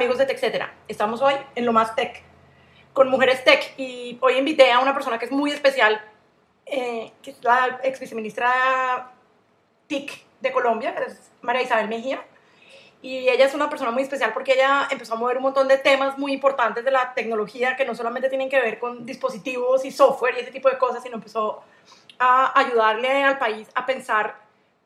amigos 0.00 0.16
de 0.16 0.24
TechCetera. 0.24 0.72
Estamos 0.88 1.20
hoy 1.20 1.34
en 1.54 1.66
lo 1.66 1.74
más 1.74 1.94
tech, 1.94 2.22
con 2.94 3.10
mujeres 3.10 3.44
tech, 3.44 3.74
y 3.76 4.16
hoy 4.22 4.38
invité 4.38 4.72
a 4.72 4.78
una 4.78 4.94
persona 4.94 5.18
que 5.18 5.26
es 5.26 5.30
muy 5.30 5.50
especial, 5.50 6.00
eh, 6.64 7.12
que 7.20 7.32
es 7.32 7.44
la 7.44 7.80
ex 7.82 8.00
viceministra 8.00 9.12
TIC 9.88 10.24
de 10.40 10.52
Colombia, 10.52 10.94
que 10.94 11.04
es 11.04 11.30
María 11.42 11.60
Isabel 11.60 11.88
Mejía. 11.88 12.24
Y 13.02 13.28
ella 13.28 13.44
es 13.44 13.52
una 13.52 13.68
persona 13.68 13.90
muy 13.90 14.02
especial 14.02 14.32
porque 14.32 14.54
ella 14.54 14.88
empezó 14.90 15.12
a 15.12 15.16
mover 15.18 15.36
un 15.36 15.42
montón 15.42 15.68
de 15.68 15.76
temas 15.76 16.16
muy 16.16 16.32
importantes 16.32 16.82
de 16.82 16.92
la 16.92 17.12
tecnología 17.12 17.76
que 17.76 17.84
no 17.84 17.94
solamente 17.94 18.30
tienen 18.30 18.48
que 18.48 18.58
ver 18.58 18.78
con 18.78 19.04
dispositivos 19.04 19.84
y 19.84 19.90
software 19.90 20.34
y 20.38 20.40
ese 20.40 20.50
tipo 20.50 20.70
de 20.70 20.78
cosas, 20.78 21.02
sino 21.02 21.16
empezó 21.16 21.62
a 22.18 22.58
ayudarle 22.58 23.22
al 23.22 23.36
país 23.36 23.68
a 23.74 23.84
pensar 23.84 24.34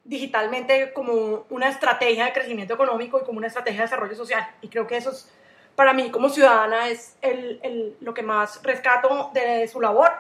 digitalmente 0.04 0.92
como 0.92 1.46
una 1.50 1.68
estrategia 1.68 2.26
de 2.26 2.32
crecimiento 2.32 2.74
económico 2.74 3.20
y 3.20 3.24
como 3.24 3.38
una 3.38 3.46
estrategia 3.46 3.80
de 3.80 3.86
desarrollo 3.86 4.14
social. 4.14 4.46
Y 4.60 4.68
creo 4.68 4.86
que 4.86 4.96
eso 4.96 5.10
es, 5.10 5.30
para 5.74 5.92
mí 5.92 6.10
como 6.10 6.28
ciudadana 6.28 6.88
es 6.88 7.16
el, 7.22 7.96
lo 8.00 8.14
que 8.14 8.22
más 8.22 8.62
rescato 8.62 9.30
de 9.32 9.66
su 9.68 9.80
labor. 9.80 10.12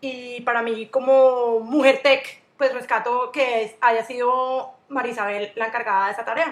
Y 0.00 0.40
para 0.42 0.62
mí 0.62 0.86
como 0.86 1.60
mujer 1.60 2.00
tech, 2.02 2.42
pues 2.56 2.72
rescato 2.74 3.30
que 3.32 3.76
haya 3.80 4.04
sido 4.04 4.74
Marisabel 4.88 5.52
la 5.54 5.66
encargada 5.66 6.06
de 6.06 6.12
esa 6.12 6.24
tarea. 6.24 6.50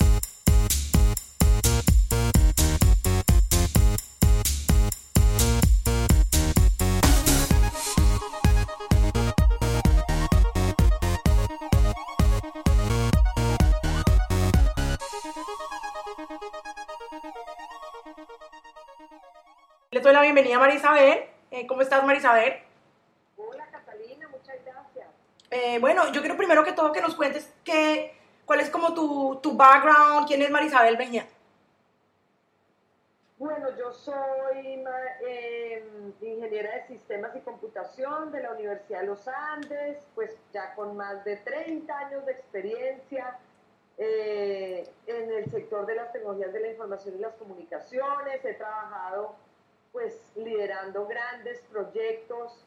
Doy 20.06 20.15
la 20.15 20.23
bienvenida 20.23 20.55
a 20.55 20.60
Marisabel. 20.60 21.24
Eh, 21.51 21.66
¿Cómo 21.66 21.82
estás, 21.82 22.04
Marisabel? 22.04 22.62
Hola, 23.37 23.66
Catalina, 23.73 24.29
muchas 24.29 24.54
gracias. 24.65 25.09
Eh, 25.51 25.80
bueno, 25.80 26.13
yo 26.13 26.21
quiero 26.21 26.37
primero 26.37 26.63
que 26.63 26.71
todo 26.71 26.93
que 26.93 27.01
nos 27.01 27.16
cuentes 27.16 27.52
que, 27.65 28.16
cuál 28.45 28.60
es 28.60 28.71
como 28.71 28.95
tu, 28.95 29.40
tu 29.43 29.57
background, 29.57 30.29
quién 30.29 30.43
es 30.43 30.51
Marisabel 30.51 30.96
Mejía. 30.96 31.26
Bueno, 33.37 33.76
yo 33.76 33.93
soy 33.93 34.85
eh, 35.26 35.85
ingeniera 36.20 36.76
de 36.76 36.87
sistemas 36.87 37.35
y 37.35 37.41
computación 37.41 38.30
de 38.30 38.45
la 38.45 38.52
Universidad 38.52 39.01
de 39.01 39.07
los 39.07 39.26
Andes, 39.26 40.07
pues 40.15 40.37
ya 40.52 40.73
con 40.76 40.96
más 40.96 41.24
de 41.24 41.38
30 41.38 41.98
años 41.98 42.24
de 42.26 42.32
experiencia 42.32 43.37
eh, 43.98 44.88
en 45.09 45.32
el 45.32 45.51
sector 45.51 45.85
de 45.85 45.96
las 45.96 46.13
tecnologías 46.13 46.52
de 46.52 46.60
la 46.60 46.68
información 46.68 47.16
y 47.16 47.18
las 47.18 47.35
comunicaciones. 47.35 48.45
He 48.45 48.54
trabajado 48.54 49.35
pues 49.97 50.30
liderando 50.35 51.07
grandes 51.07 51.59
proyectos 51.73 52.63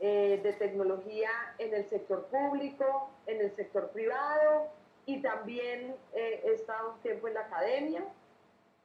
eh, 0.00 0.38
de 0.42 0.52
tecnología 0.52 1.30
en 1.56 1.72
el 1.72 1.88
sector 1.88 2.26
público, 2.26 3.08
en 3.26 3.40
el 3.40 3.56
sector 3.56 3.88
privado 3.88 4.68
y 5.06 5.22
también 5.22 5.96
eh, 6.12 6.42
he 6.44 6.52
estado 6.52 6.92
un 6.92 7.00
tiempo 7.00 7.26
en 7.28 7.34
la 7.34 7.40
academia. 7.40 8.04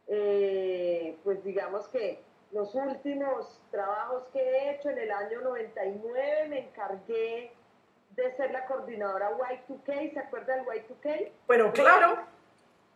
Eh, 0.08 1.18
pues 1.26 1.44
digamos 1.44 1.90
que 1.90 2.24
los 2.54 2.74
últimos 2.74 3.60
trabajos 3.70 4.24
que 4.32 4.40
he 4.40 4.76
hecho 4.76 4.92
en 4.92 5.00
el 5.00 5.12
año 5.12 5.42
99 5.42 6.48
me 6.48 6.60
encargué 6.70 7.52
de 8.12 8.32
ser 8.38 8.52
la 8.52 8.66
coordinadora 8.66 9.38
Y2K, 9.38 10.14
¿se 10.14 10.20
acuerda 10.20 10.56
del 10.56 10.66
Y2K? 10.66 11.32
Bueno, 11.48 11.74
claro. 11.74 12.24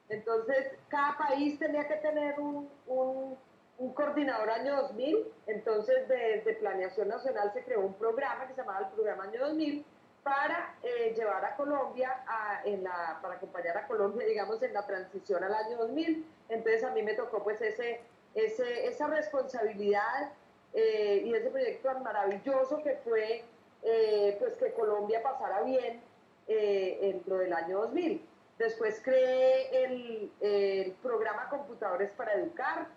Entonces, 0.07 0.71
cada 0.87 1.17
país 1.17 1.59
tenía 1.59 1.85
que 1.89 1.95
tener 1.95 2.39
un, 2.39 2.69
un 2.87 3.37
un 3.77 3.93
coordinador 3.93 4.49
año 4.49 4.75
2000, 4.83 5.33
entonces 5.47 6.07
desde 6.07 6.55
Planeación 6.55 7.07
Nacional 7.07 7.51
se 7.53 7.63
creó 7.63 7.81
un 7.81 7.93
programa 7.95 8.47
que 8.47 8.53
se 8.53 8.61
llamaba 8.61 8.87
el 8.87 8.93
Programa 8.93 9.23
Año 9.23 9.39
2000 9.47 9.85
para 10.23 10.75
eh, 10.83 11.13
llevar 11.15 11.43
a 11.43 11.55
Colombia, 11.55 12.23
a, 12.27 12.61
en 12.63 12.83
la, 12.83 13.19
para 13.21 13.35
acompañar 13.35 13.77
a 13.77 13.87
Colombia, 13.87 14.25
digamos, 14.25 14.61
en 14.63 14.73
la 14.73 14.85
transición 14.85 15.43
al 15.43 15.53
año 15.53 15.77
2000. 15.77 16.25
Entonces 16.49 16.83
a 16.83 16.91
mí 16.91 17.03
me 17.03 17.13
tocó 17.13 17.43
pues 17.43 17.61
ese, 17.61 18.01
ese, 18.33 18.87
esa 18.87 19.07
responsabilidad 19.07 20.31
eh, 20.73 21.23
y 21.25 21.33
ese 21.33 21.49
proyecto 21.49 21.89
tan 21.89 22.03
maravilloso 22.03 22.81
que 22.83 22.95
fue 23.03 23.43
eh, 23.81 24.37
pues 24.39 24.55
que 24.55 24.71
Colombia 24.73 25.21
pasara 25.21 25.61
bien 25.63 26.01
dentro 26.47 27.37
del 27.37 27.53
año 27.53 27.79
2000. 27.79 28.25
Después 28.57 29.01
creé 29.03 29.83
el 29.83 30.93
programa 31.01 31.49
Computadores 31.49 32.11
para 32.11 32.33
Educar, 32.33 32.87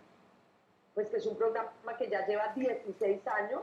pues 0.97 1.11
que 1.11 1.19
es 1.19 1.27
un 1.27 1.37
programa 1.37 1.71
que 1.99 2.09
ya 2.09 2.27
lleva 2.27 2.55
16 2.55 3.27
años, 3.27 3.61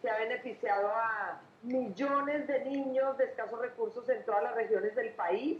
que 0.00 0.08
ha 0.08 0.16
beneficiado 0.18 0.86
a 0.86 1.40
millones 1.64 2.46
de 2.46 2.64
niños 2.64 3.18
de 3.18 3.24
escasos 3.24 3.58
recursos 3.58 4.08
en 4.08 4.24
todas 4.24 4.44
las 4.44 4.54
regiones 4.54 4.94
del 4.94 5.10
país. 5.14 5.58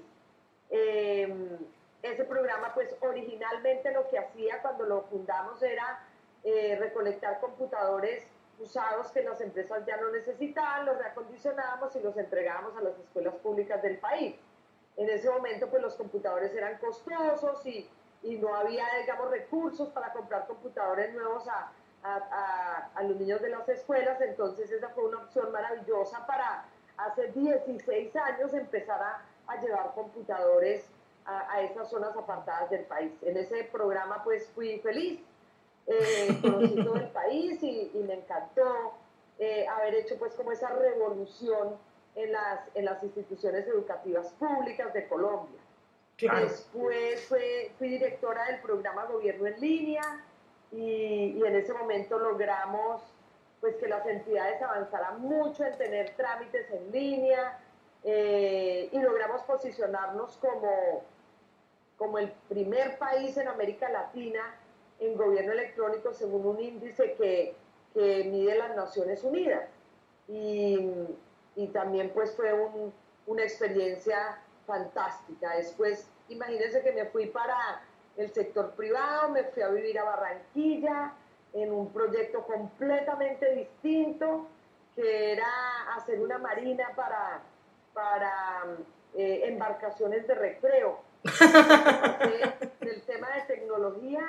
Em, 0.70 1.58
ese 2.00 2.24
programa, 2.24 2.72
pues 2.74 2.94
originalmente 3.00 3.90
lo 3.90 4.08
que 4.08 4.20
hacía 4.20 4.62
cuando 4.62 4.86
lo 4.86 5.02
fundamos 5.02 5.60
era 5.64 6.00
eh, 6.44 6.76
recolectar 6.78 7.40
computadores 7.40 8.22
usados 8.60 9.10
que 9.10 9.24
las 9.24 9.40
empresas 9.40 9.84
ya 9.84 9.96
no 9.96 10.12
necesitaban, 10.12 10.86
los 10.86 10.96
reacondicionábamos 10.96 11.96
y 11.96 12.00
los 12.00 12.16
entregábamos 12.16 12.76
a 12.76 12.82
las 12.82 12.96
escuelas 12.96 13.34
públicas 13.42 13.82
del 13.82 13.98
país. 13.98 14.36
En 14.96 15.10
ese 15.10 15.28
momento, 15.28 15.68
pues 15.70 15.82
los 15.82 15.96
computadores 15.96 16.54
eran 16.54 16.78
costosos 16.78 17.66
y 17.66 17.90
y 18.22 18.36
no 18.36 18.54
había, 18.54 18.86
digamos, 19.00 19.30
recursos 19.30 19.88
para 19.90 20.12
comprar 20.12 20.46
computadores 20.46 21.14
nuevos 21.14 21.46
a, 21.48 21.72
a, 22.02 22.90
a, 22.94 23.02
los 23.02 23.16
niños 23.16 23.40
de 23.40 23.50
las 23.50 23.68
escuelas, 23.68 24.20
entonces 24.20 24.70
esa 24.70 24.88
fue 24.90 25.04
una 25.04 25.18
opción 25.18 25.50
maravillosa 25.52 26.26
para 26.26 26.64
hace 26.96 27.28
16 27.32 28.16
años 28.16 28.54
empezar 28.54 29.00
a, 29.02 29.26
llevar 29.60 29.92
computadores 29.96 30.84
a, 31.24 31.60
esas 31.62 31.90
zonas 31.90 32.16
apartadas 32.16 32.70
del 32.70 32.84
país. 32.84 33.12
En 33.22 33.36
ese 33.36 33.64
programa 33.64 34.22
pues 34.22 34.48
fui 34.54 34.78
feliz, 34.78 35.20
eh, 35.88 36.38
conocí 36.42 36.84
todo 36.84 36.96
el 36.96 37.08
país 37.08 37.60
y, 37.62 37.90
y 37.92 37.98
me 38.06 38.14
encantó 38.14 38.94
eh, 39.40 39.66
haber 39.66 39.94
hecho 39.94 40.16
pues 40.18 40.34
como 40.34 40.52
esa 40.52 40.68
revolución 40.68 41.76
en 42.14 42.32
las, 42.32 42.60
en 42.74 42.84
las 42.84 43.02
instituciones 43.02 43.66
educativas 43.66 44.28
públicas 44.38 44.92
de 44.92 45.08
Colombia. 45.08 45.60
Después 46.20 47.26
fui 47.78 47.88
directora 47.88 48.44
del 48.46 48.60
programa 48.60 49.06
Gobierno 49.06 49.46
en 49.46 49.60
Línea 49.60 50.24
y, 50.72 51.42
en 51.44 51.56
ese 51.56 51.72
momento 51.72 52.18
logramos 52.18 53.02
pues 53.60 53.76
que 53.76 53.88
las 53.88 54.06
entidades 54.06 54.60
avanzaran 54.62 55.20
mucho 55.20 55.64
en 55.64 55.76
tener 55.76 56.16
trámites 56.16 56.70
en 56.70 56.90
línea 56.90 57.58
eh, 58.04 58.88
y 58.90 58.98
logramos 58.98 59.42
posicionarnos 59.42 60.38
como, 60.38 61.04
como 61.98 62.18
el 62.18 62.32
primer 62.48 62.96
país 62.98 63.36
en 63.36 63.48
América 63.48 63.90
Latina 63.90 64.40
en 64.98 65.16
gobierno 65.16 65.52
electrónico 65.52 66.14
según 66.14 66.46
un 66.46 66.60
índice 66.60 67.12
que, 67.14 67.54
que 67.92 68.24
mide 68.24 68.56
las 68.56 68.74
Naciones 68.76 69.22
Unidas. 69.24 69.68
Y, 70.28 70.78
y 71.56 71.66
también 71.68 72.10
pues 72.14 72.34
fue 72.34 72.54
un, 72.54 72.94
una 73.26 73.42
experiencia 73.42 74.38
fantástica. 74.70 75.56
Después, 75.56 76.08
imagínense 76.28 76.82
que 76.82 76.92
me 76.92 77.06
fui 77.06 77.26
para 77.26 77.82
el 78.16 78.32
sector 78.32 78.70
privado, 78.76 79.30
me 79.30 79.44
fui 79.44 79.62
a 79.62 79.68
vivir 79.68 79.98
a 79.98 80.04
Barranquilla 80.04 81.12
en 81.52 81.72
un 81.72 81.92
proyecto 81.92 82.44
completamente 82.44 83.52
distinto, 83.56 84.46
que 84.94 85.32
era 85.32 85.50
hacer 85.96 86.20
una 86.20 86.38
marina 86.38 86.92
para, 86.94 87.40
para 87.92 88.76
eh, 89.16 89.42
embarcaciones 89.44 90.26
de 90.28 90.34
recreo. 90.34 91.10
del 92.80 93.02
tema 93.02 93.28
de 93.36 93.42
tecnología 93.46 94.22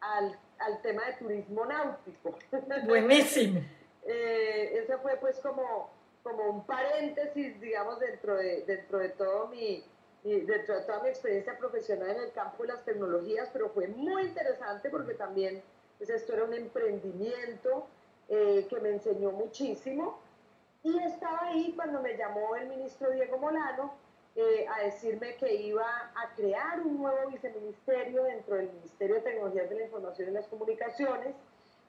al, 0.00 0.38
al, 0.58 0.80
tema 0.80 1.04
de 1.04 1.12
turismo 1.14 1.66
náutico. 1.66 2.38
Buenísimo. 2.86 3.60
eh, 4.06 4.80
ese 4.82 4.96
fue 4.98 5.16
pues 5.16 5.38
como 5.40 5.90
como 6.24 6.48
un 6.48 6.66
paréntesis, 6.66 7.60
digamos, 7.60 8.00
dentro 8.00 8.34
de, 8.36 8.64
dentro 8.64 8.98
de 8.98 9.10
todo 9.10 9.46
mi, 9.48 9.84
dentro 10.24 10.74
de 10.74 10.80
toda 10.86 11.02
mi 11.02 11.10
experiencia 11.10 11.56
profesional 11.58 12.10
en 12.10 12.22
el 12.24 12.32
campo 12.32 12.62
de 12.62 12.70
las 12.70 12.84
tecnologías, 12.84 13.50
pero 13.52 13.68
fue 13.68 13.86
muy 13.88 14.22
interesante 14.22 14.88
porque 14.88 15.14
también 15.14 15.62
pues 15.98 16.08
esto 16.10 16.32
era 16.32 16.44
un 16.44 16.54
emprendimiento 16.54 17.86
eh, 18.28 18.66
que 18.68 18.80
me 18.80 18.90
enseñó 18.90 19.30
muchísimo. 19.32 20.18
Y 20.82 20.98
estaba 20.98 21.48
ahí 21.48 21.72
cuando 21.76 22.00
me 22.00 22.16
llamó 22.16 22.56
el 22.56 22.68
ministro 22.68 23.10
Diego 23.10 23.38
Molano 23.38 23.94
eh, 24.34 24.66
a 24.68 24.82
decirme 24.84 25.36
que 25.36 25.54
iba 25.54 25.86
a 26.14 26.34
crear 26.34 26.80
un 26.80 27.02
nuevo 27.02 27.30
viceministerio 27.30 28.24
dentro 28.24 28.56
del 28.56 28.70
Ministerio 28.72 29.16
de 29.16 29.20
Tecnologías 29.20 29.68
de 29.68 29.76
la 29.76 29.84
Información 29.84 30.28
y 30.30 30.32
las 30.32 30.46
Comunicaciones, 30.46 31.34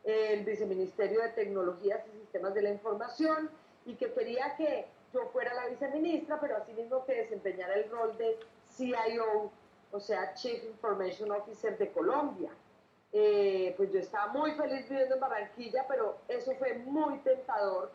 el 0.04 0.46
viceministerio 0.46 1.22
de 1.22 1.30
Tecnologías 1.30 2.02
y 2.08 2.20
Sistemas 2.20 2.54
de 2.54 2.62
la 2.62 2.70
Información, 2.70 3.50
y 3.86 3.96
que 3.96 4.12
quería 4.12 4.56
que 4.56 4.86
yo 5.14 5.28
fuera 5.32 5.54
la 5.54 5.68
viceministra, 5.68 6.40
pero 6.40 6.58
asimismo 6.58 7.06
que 7.06 7.16
desempeñara 7.16 7.76
el 7.76 7.90
rol 7.90 8.18
de 8.18 8.38
CIO 8.76 9.52
o 9.96 10.00
sea, 10.00 10.34
Chief 10.34 10.62
Information 10.66 11.32
Officer 11.32 11.78
de 11.78 11.90
Colombia. 11.92 12.50
Eh, 13.14 13.74
pues 13.78 13.94
yo 13.94 14.00
estaba 14.00 14.34
muy 14.34 14.52
feliz 14.52 14.90
viviendo 14.90 15.16
en 15.16 15.22
Barranquilla, 15.22 15.86
pero 15.88 16.18
eso 16.28 16.54
fue 16.56 16.74
muy 16.80 17.18
tentador 17.20 17.92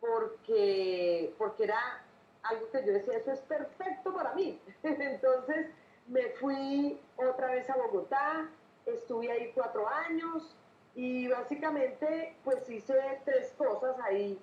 porque, 0.00 1.34
porque 1.38 1.64
era 1.64 2.02
algo 2.42 2.70
que 2.70 2.84
yo 2.84 2.92
decía, 2.92 3.16
eso 3.16 3.32
es 3.32 3.40
perfecto 3.40 4.12
para 4.12 4.34
mí. 4.34 4.60
Entonces 4.82 5.68
me 6.08 6.28
fui 6.40 7.00
otra 7.16 7.52
vez 7.52 7.70
a 7.70 7.76
Bogotá, 7.76 8.50
estuve 8.84 9.32
ahí 9.32 9.52
cuatro 9.54 9.88
años 9.88 10.54
y 10.94 11.28
básicamente 11.28 12.34
pues 12.44 12.68
hice 12.68 12.94
tres 13.24 13.54
cosas 13.56 13.96
ahí 14.00 14.38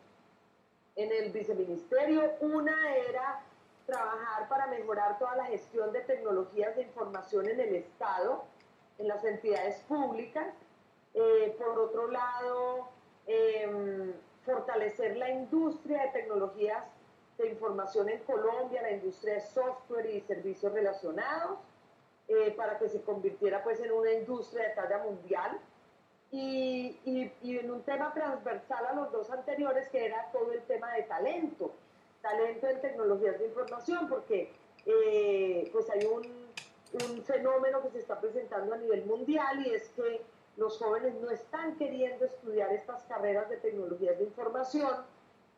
en 0.98 1.12
el 1.12 1.32
viceministerio. 1.32 2.34
Una 2.42 2.96
era 2.96 3.42
trabajar 3.86 4.50
para 4.50 4.68
mejorar 4.68 5.18
toda 5.18 5.36
la 5.38 5.46
gestión 5.46 5.94
de 5.94 6.02
tecnologías 6.02 6.76
de 6.76 6.82
información 6.82 7.48
en 7.48 7.60
el 7.60 7.76
Estado, 7.76 8.44
en 8.98 9.08
las 9.08 9.24
entidades 9.24 9.78
públicas. 9.88 10.54
Eh, 11.14 11.56
por 11.58 11.80
otro 11.80 12.10
lado, 12.10 12.90
em, 13.26 14.14
fortalecer 14.46 15.16
la 15.18 15.30
industria 15.30 16.04
de 16.04 16.10
tecnologías 16.10 16.84
de 17.38 17.50
información 17.50 18.10
en 18.10 18.20
Colombia, 18.24 18.82
la 18.82 18.92
industria 18.92 19.36
de 19.36 19.42
software 19.42 20.08
y 20.08 20.22
servicios 20.22 20.74
relacionados, 20.74 21.60
eh, 22.28 22.54
para 22.58 22.78
que 22.78 22.90
se 22.90 23.02
convirtiera 23.04 23.64
pues 23.64 23.80
en 23.80 23.92
una 23.92 24.12
industria 24.12 24.70
de 24.70 24.76
talla 24.76 24.98
mundial. 25.04 25.60
Y, 26.32 27.00
y, 27.06 27.58
en 27.58 27.72
un 27.72 27.82
tema 27.84 28.14
transversal 28.14 28.86
a 28.86 28.94
los 28.94 29.12
dos 29.12 29.30
anteriores, 29.32 29.88
que 29.90 30.06
era 30.06 30.30
todo 30.34 30.52
el 30.52 30.62
tema 30.64 30.94
de 30.94 31.04
talento, 31.04 31.72
talento 32.22 32.68
en 32.68 32.82
tecnologías 32.82 33.40
de 33.40 33.46
información, 33.46 34.10
porque 34.10 34.52
eh, 34.86 35.70
pues 35.72 35.90
hay 35.90 36.06
un, 36.06 36.24
un 36.94 37.24
fenómeno 37.24 37.82
que 37.82 37.92
se 37.92 38.00
está 38.00 38.20
presentando 38.20 38.74
a 38.74 38.78
nivel 38.78 39.06
mundial 39.06 39.66
y 39.66 39.74
es 39.74 39.90
que 39.90 40.22
los 40.58 40.78
jóvenes 40.78 41.14
no 41.22 41.30
están 41.30 41.78
queriendo 41.78 42.26
estudiar 42.26 42.74
estas 42.74 43.04
carreras 43.04 43.50
de 43.50 43.58
tecnologías 43.58 44.18
de 44.18 44.26
información. 44.26 45.06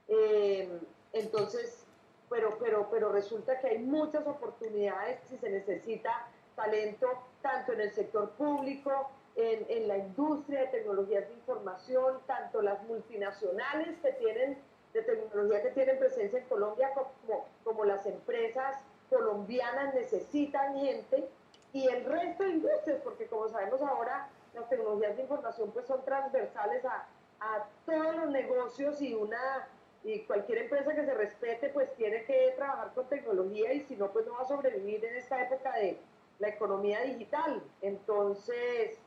Eh, 0.07 0.69
entonces, 1.13 1.85
pero, 2.29 2.57
pero, 2.59 2.89
pero 2.91 3.11
resulta 3.11 3.59
que 3.59 3.67
hay 3.67 3.79
muchas 3.79 4.27
oportunidades 4.27 5.19
si 5.29 5.37
se 5.37 5.49
necesita 5.49 6.27
talento 6.55 7.07
tanto 7.41 7.73
en 7.73 7.81
el 7.81 7.91
sector 7.91 8.31
público, 8.31 9.09
en, 9.39 9.65
en, 9.69 9.87
la 9.87 9.97
industria 9.97 10.61
de 10.61 10.67
tecnologías 10.67 11.27
de 11.27 11.33
información, 11.33 12.19
tanto 12.27 12.61
las 12.61 12.83
multinacionales 12.83 13.97
que 14.01 14.11
tienen 14.13 14.57
de 14.93 15.01
tecnología 15.03 15.61
que 15.61 15.69
tienen 15.69 15.99
presencia 15.99 16.39
en 16.39 16.45
Colombia 16.45 16.89
como, 16.93 17.45
como 17.63 17.85
las 17.85 18.05
empresas 18.05 18.75
colombianas 19.09 19.93
necesitan 19.93 20.77
gente 20.77 21.29
y 21.73 21.87
el 21.87 22.05
resto 22.05 22.43
de 22.43 22.49
industrias, 22.49 22.99
porque 23.03 23.27
como 23.27 23.47
sabemos 23.49 23.81
ahora 23.81 24.29
las 24.53 24.67
tecnologías 24.67 25.15
de 25.15 25.23
información 25.23 25.71
pues 25.71 25.85
son 25.85 26.03
transversales 26.03 26.83
a, 26.85 27.07
a 27.39 27.65
todos 27.85 28.15
los 28.15 28.29
negocios 28.29 29.01
y 29.01 29.13
una 29.13 29.67
y 30.03 30.21
cualquier 30.21 30.59
empresa 30.59 30.95
que 30.95 31.05
se 31.05 31.13
respete 31.13 31.69
pues 31.69 31.93
tiene 31.95 32.23
que 32.23 32.53
trabajar 32.55 32.91
con 32.93 33.07
tecnología 33.07 33.73
y 33.73 33.81
si 33.81 33.95
no 33.95 34.11
pues 34.11 34.25
no 34.25 34.33
va 34.33 34.41
a 34.41 34.47
sobrevivir 34.47 35.03
en 35.05 35.15
esta 35.15 35.43
época 35.43 35.73
de 35.73 35.99
la 36.39 36.47
economía 36.47 37.01
digital. 37.01 37.61
Entonces, 37.81 38.97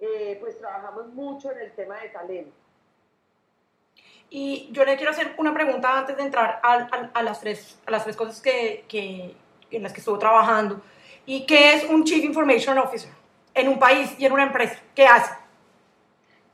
eh, 0.00 0.36
pues 0.40 0.58
trabajamos 0.58 1.08
mucho 1.08 1.50
en 1.52 1.58
el 1.58 1.72
tema 1.72 1.98
de 2.00 2.08
talento. 2.10 2.52
Y 4.28 4.68
yo 4.72 4.84
le 4.84 4.96
quiero 4.96 5.12
hacer 5.12 5.34
una 5.38 5.54
pregunta 5.54 5.98
antes 5.98 6.16
de 6.16 6.22
entrar 6.22 6.60
a, 6.62 7.10
a, 7.14 7.22
las, 7.22 7.40
tres, 7.40 7.78
a 7.86 7.90
las 7.90 8.04
tres 8.04 8.16
cosas 8.16 8.40
que, 8.40 8.84
que, 8.88 9.36
en 9.70 9.82
las 9.82 9.92
que 9.92 10.00
estuvo 10.00 10.18
trabajando. 10.18 10.80
¿Y 11.24 11.46
qué 11.46 11.74
es 11.74 11.84
un 11.84 12.04
Chief 12.04 12.24
Information 12.24 12.76
Officer 12.78 13.10
en 13.54 13.68
un 13.68 13.78
país 13.78 14.14
y 14.18 14.26
en 14.26 14.32
una 14.32 14.44
empresa? 14.44 14.80
¿Qué 14.94 15.06
hace? 15.06 15.32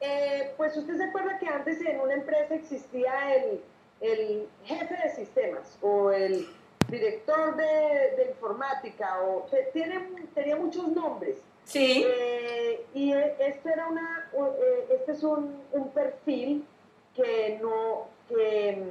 Eh, 0.01 0.53
pues 0.57 0.77
usted 0.77 0.97
se 0.97 1.05
acuerda 1.05 1.39
que 1.39 1.49
antes 1.49 1.81
en 1.81 2.01
una 2.01 2.15
empresa 2.15 2.55
existía 2.55 3.35
el, 3.35 3.63
el 4.01 4.49
jefe 4.65 4.97
de 5.03 5.15
sistemas 5.15 5.79
o 5.81 6.11
el 6.11 6.49
director 6.89 7.57
de, 7.57 8.27
informática 8.29 9.21
o 9.23 9.47
tiene, 9.73 10.09
tenía 10.35 10.57
muchos 10.57 10.89
nombres. 10.89 11.39
Sí. 11.65 12.05
Eh, 12.07 12.87
y 12.95 13.13
esto 13.13 13.69
era 13.69 13.87
una, 13.87 14.31
eh, 14.33 14.87
este 14.91 15.13
es 15.13 15.23
un, 15.23 15.63
un, 15.73 15.91
perfil 15.91 16.67
que 17.15 17.59
no, 17.63 18.09
que, 18.29 18.85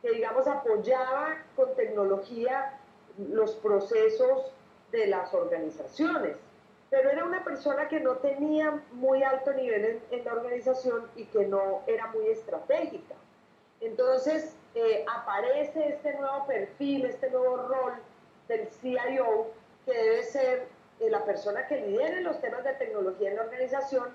que, 0.00 0.10
digamos 0.10 0.46
apoyaba 0.46 1.36
con 1.56 1.74
tecnología 1.74 2.78
los 3.18 3.52
procesos 3.56 4.52
de 4.92 5.06
las 5.08 5.34
organizaciones. 5.34 6.36
Pero 6.90 7.10
era 7.10 7.24
una 7.24 7.42
persona 7.42 7.88
que 7.88 8.00
no 8.00 8.16
tenía 8.16 8.80
muy 8.92 9.22
alto 9.22 9.52
nivel 9.52 9.84
en, 9.84 10.02
en 10.10 10.24
la 10.24 10.32
organización 10.34 11.08
y 11.16 11.24
que 11.24 11.46
no 11.46 11.82
era 11.86 12.06
muy 12.08 12.28
estratégica. 12.28 13.16
Entonces 13.80 14.54
eh, 14.74 15.04
aparece 15.08 15.88
este 15.88 16.14
nuevo 16.14 16.46
perfil, 16.46 17.04
este 17.04 17.30
nuevo 17.30 17.56
rol 17.56 17.92
del 18.48 18.66
CIO, 18.68 19.48
que 19.84 19.92
debe 19.92 20.22
ser 20.24 20.66
eh, 21.06 21.10
la 21.10 21.24
persona 21.24 21.66
que 21.66 21.80
lidere 21.80 22.20
los 22.20 22.40
temas 22.40 22.64
de 22.64 22.72
tecnología 22.74 23.30
en 23.30 23.36
la 23.36 23.42
organización, 23.42 24.08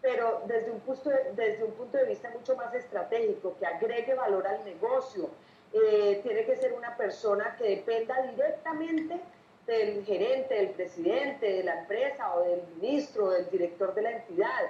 pero 0.00 0.42
desde 0.46 0.70
un, 0.70 0.80
punto 0.80 1.10
de, 1.10 1.32
desde 1.34 1.64
un 1.64 1.72
punto 1.72 1.96
de 1.96 2.04
vista 2.04 2.30
mucho 2.30 2.56
más 2.56 2.74
estratégico, 2.74 3.56
que 3.58 3.66
agregue 3.66 4.14
valor 4.14 4.46
al 4.46 4.64
negocio. 4.64 5.30
Eh, 5.72 6.20
tiene 6.22 6.44
que 6.44 6.56
ser 6.56 6.72
una 6.74 6.96
persona 6.96 7.56
que 7.56 7.76
dependa 7.76 8.20
directamente 8.22 9.20
del 9.66 10.04
gerente, 10.04 10.54
del 10.54 10.70
presidente, 10.70 11.50
de 11.50 11.62
la 11.62 11.80
empresa 11.80 12.34
o 12.34 12.42
del 12.42 12.62
ministro, 12.76 13.30
del 13.30 13.48
director 13.48 13.94
de 13.94 14.02
la 14.02 14.10
entidad. 14.10 14.60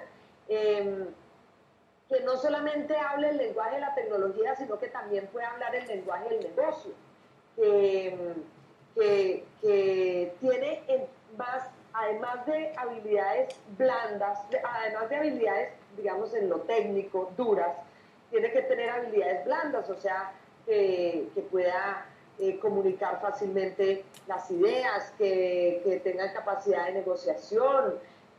Em, 0.48 1.06
que 2.12 2.20
no 2.20 2.36
solamente 2.36 2.94
hable 2.94 3.30
el 3.30 3.38
lenguaje 3.38 3.76
de 3.76 3.80
la 3.80 3.94
tecnología, 3.94 4.54
sino 4.56 4.78
que 4.78 4.88
también 4.88 5.26
puede 5.28 5.46
hablar 5.46 5.74
el 5.74 5.86
lenguaje 5.86 6.28
del 6.28 6.40
negocio, 6.44 6.92
que, 7.56 8.34
tiene 10.40 10.82
más, 11.36 11.68
además 11.92 12.46
de 12.46 12.72
habilidades 12.76 13.54
blandas, 13.76 14.38
además 14.62 15.08
de 15.08 15.16
habilidades, 15.16 15.72
digamos, 15.96 16.34
en 16.34 16.48
lo 16.48 16.60
técnico, 16.60 17.32
duras, 17.36 17.76
tiene 18.30 18.50
que 18.50 18.62
tener 18.62 18.90
habilidades 18.90 19.44
blandas, 19.44 19.88
o 19.90 19.96
sea, 19.96 20.32
que, 20.64 21.28
pueda 21.50 22.06
eh, 22.38 22.58
comunicar 22.58 23.20
fácilmente 23.20 24.04
las 24.26 24.50
ideas, 24.50 25.12
que, 25.18 26.00
tenga 26.02 26.32
capacidad 26.32 26.86
de 26.86 26.92
negociación, 26.94 27.94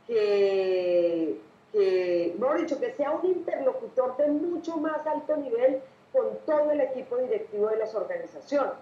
que 0.06 1.38
que, 1.74 2.34
dicho, 2.58 2.78
que 2.78 2.92
sea 2.92 3.10
un 3.10 3.26
interlocutor 3.26 4.16
de 4.16 4.28
mucho 4.28 4.76
más 4.76 5.04
alto 5.06 5.36
nivel 5.36 5.80
con 6.12 6.38
todo 6.46 6.70
el 6.70 6.80
equipo 6.80 7.16
directivo 7.16 7.68
de 7.68 7.78
las 7.78 7.94
organizaciones. 7.94 8.74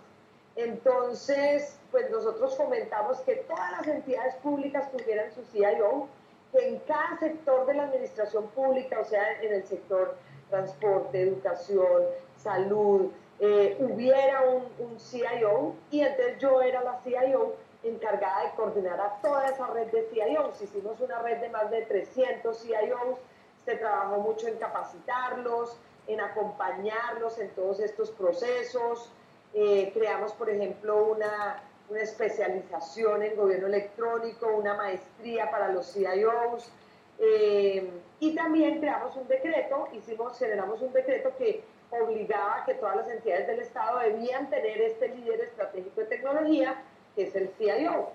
Entonces, 0.56 1.78
pues 1.92 2.10
nosotros 2.10 2.56
fomentamos 2.56 3.20
que 3.20 3.36
todas 3.36 3.70
las 3.70 3.86
entidades 3.86 4.34
públicas 4.36 4.90
tuvieran 4.90 5.30
su 5.32 5.42
CIO, 5.52 6.08
que 6.50 6.68
en 6.68 6.78
cada 6.80 7.18
sector 7.18 7.66
de 7.66 7.74
la 7.74 7.84
administración 7.84 8.48
pública, 8.48 8.98
o 9.00 9.04
sea, 9.04 9.40
en 9.42 9.52
el 9.52 9.64
sector 9.64 10.16
transporte, 10.50 11.20
educación, 11.20 12.02
salud, 12.36 13.10
eh, 13.38 13.76
hubiera 13.80 14.42
un, 14.42 14.98
CIO 14.98 15.74
y 15.90 16.00
entonces 16.00 16.38
yo 16.38 16.60
era 16.62 16.82
la 16.82 17.00
CIO 17.02 17.56
encargada 17.82 18.44
de 18.44 18.50
coordinar 18.54 19.00
a 19.00 19.20
toda 19.20 19.46
esa 19.48 19.66
red 19.68 19.88
de 19.88 20.08
CIOs. 20.12 20.62
Hicimos 20.62 21.00
una 21.00 21.18
red 21.20 21.40
de 21.40 21.48
más 21.48 21.70
de 21.70 21.82
300 21.82 22.56
CIOs, 22.56 23.18
se 23.64 23.76
trabajó 23.76 24.18
mucho 24.18 24.46
en 24.46 24.56
capacitarlos, 24.58 25.76
en 26.06 26.20
acompañarlos 26.20 27.38
en 27.38 27.50
todos 27.50 27.80
estos 27.80 28.10
procesos. 28.10 29.10
Eh, 29.54 29.90
creamos, 29.92 30.32
por 30.32 30.48
ejemplo, 30.48 31.04
una, 31.04 31.62
una, 31.88 32.00
especialización 32.00 33.22
en 33.22 33.36
gobierno 33.36 33.66
electrónico, 33.66 34.48
una 34.56 34.74
maestría 34.74 35.50
para 35.50 35.68
los 35.68 35.92
CIOs. 35.92 36.70
Eh, 37.18 37.90
y 38.20 38.34
también 38.34 38.80
creamos 38.80 39.14
un 39.16 39.28
decreto, 39.28 39.88
hicimos, 39.92 40.38
generamos 40.38 40.80
un 40.80 40.92
decreto 40.92 41.32
que 41.36 41.62
obligaba 41.90 42.62
a 42.62 42.64
que 42.64 42.74
todas 42.74 42.96
las 42.96 43.08
entidades 43.08 43.46
del 43.46 43.60
Estado 43.60 43.98
debían 44.00 44.48
tener 44.48 44.80
este 44.80 45.08
líder 45.08 45.40
estratégico 45.42 46.00
de 46.00 46.06
tecnología 46.06 46.82
que 47.14 47.24
es 47.24 47.36
el 47.36 47.50
CIO. 47.58 48.12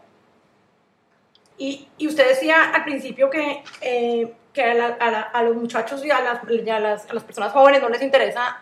Y, 1.58 1.88
y 1.98 2.08
usted 2.08 2.28
decía 2.28 2.72
al 2.72 2.84
principio 2.84 3.30
que, 3.30 3.64
eh, 3.82 4.34
que 4.54 4.64
a, 4.64 5.44
los 5.44 5.56
muchachos 5.56 6.06
y, 6.06 6.12
a 6.12 6.22
las, 6.22 6.44
las, 6.44 7.10
a 7.10 7.14
las, 7.14 7.24
personas 7.24 7.52
jóvenes 7.52 7.82
no 7.82 7.90
les 7.90 8.02
interesa 8.02 8.62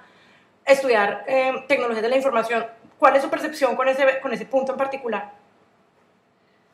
estudiar 0.65 1.25
eh, 1.27 1.51
de 1.67 2.09
la 2.09 2.15
información. 2.15 2.65
¿Cuál 2.99 3.15
es 3.15 3.23
su 3.23 3.29
percepción 3.29 3.75
con 3.75 3.87
ese, 3.87 4.19
con 4.21 4.31
ese 4.33 4.45
punto 4.45 4.71
en 4.71 4.77
particular? 4.77 5.33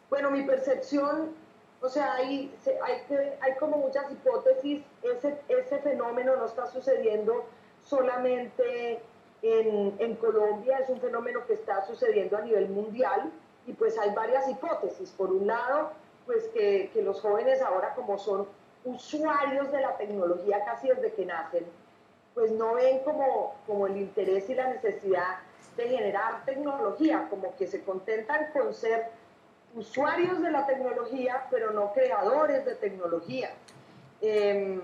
Bueno, 0.10 0.30
mi 0.30 0.44
percepción, 0.44 1.34
o 1.82 1.90
sea, 1.90 2.14
hay, 2.16 2.54
hay, 2.84 3.38
hay 3.40 3.56
como 3.56 3.78
muchas 3.78 4.12
hipótesis. 4.12 4.84
Ese, 5.02 5.40
ese 5.48 5.80
fenómeno 5.80 6.36
no 6.36 6.46
está 6.46 6.68
sucediendo 6.68 7.46
solamente 7.84 9.02
en, 9.42 9.96
en, 9.98 10.16
Colombia, 10.18 10.78
es 10.80 10.90
un 10.90 11.02
fenómeno 11.02 11.46
que 11.48 11.54
está 11.54 11.84
sucediendo 11.86 12.38
a 12.38 12.42
nivel 12.42 12.70
mundial. 12.70 13.32
y 13.66 13.74
pues 13.74 13.98
hay 13.98 14.14
varias 14.14 14.48
hipótesis. 14.48 15.10
Por 15.12 15.32
un 15.32 15.48
lado, 15.48 15.92
pues 16.26 16.48
que, 16.50 16.92
que 16.94 17.02
los 17.02 17.22
jóvenes 17.22 17.62
ahora 17.62 17.96
como 17.96 18.18
son 18.20 18.48
usuarios 18.84 19.72
de 19.72 19.82
la 19.82 19.98
tecnología 19.98 20.64
casi 20.66 20.88
desde 20.90 21.14
que 21.14 21.26
nacen, 21.26 21.66
pues 22.34 22.52
no 22.52 22.76
ven 22.76 23.00
como, 23.00 23.56
como 23.68 23.88
el 23.88 23.98
interés 23.98 24.50
y 24.50 24.56
la 24.56 24.68
necesidad 24.68 25.40
generar 25.90 26.46
tecnología, 26.46 27.28
como 27.30 27.56
que 27.56 27.68
se 27.68 27.84
contentan 27.84 28.52
con 28.52 28.74
ser 28.74 29.10
usuarios 29.76 30.42
de 30.42 30.52
la 30.52 30.66
tecnología, 30.66 31.48
pero 31.50 31.72
no 31.72 31.94
creadores 31.94 32.66
de 32.66 32.76
tecnología. 32.76 33.52
Em, 34.22 34.82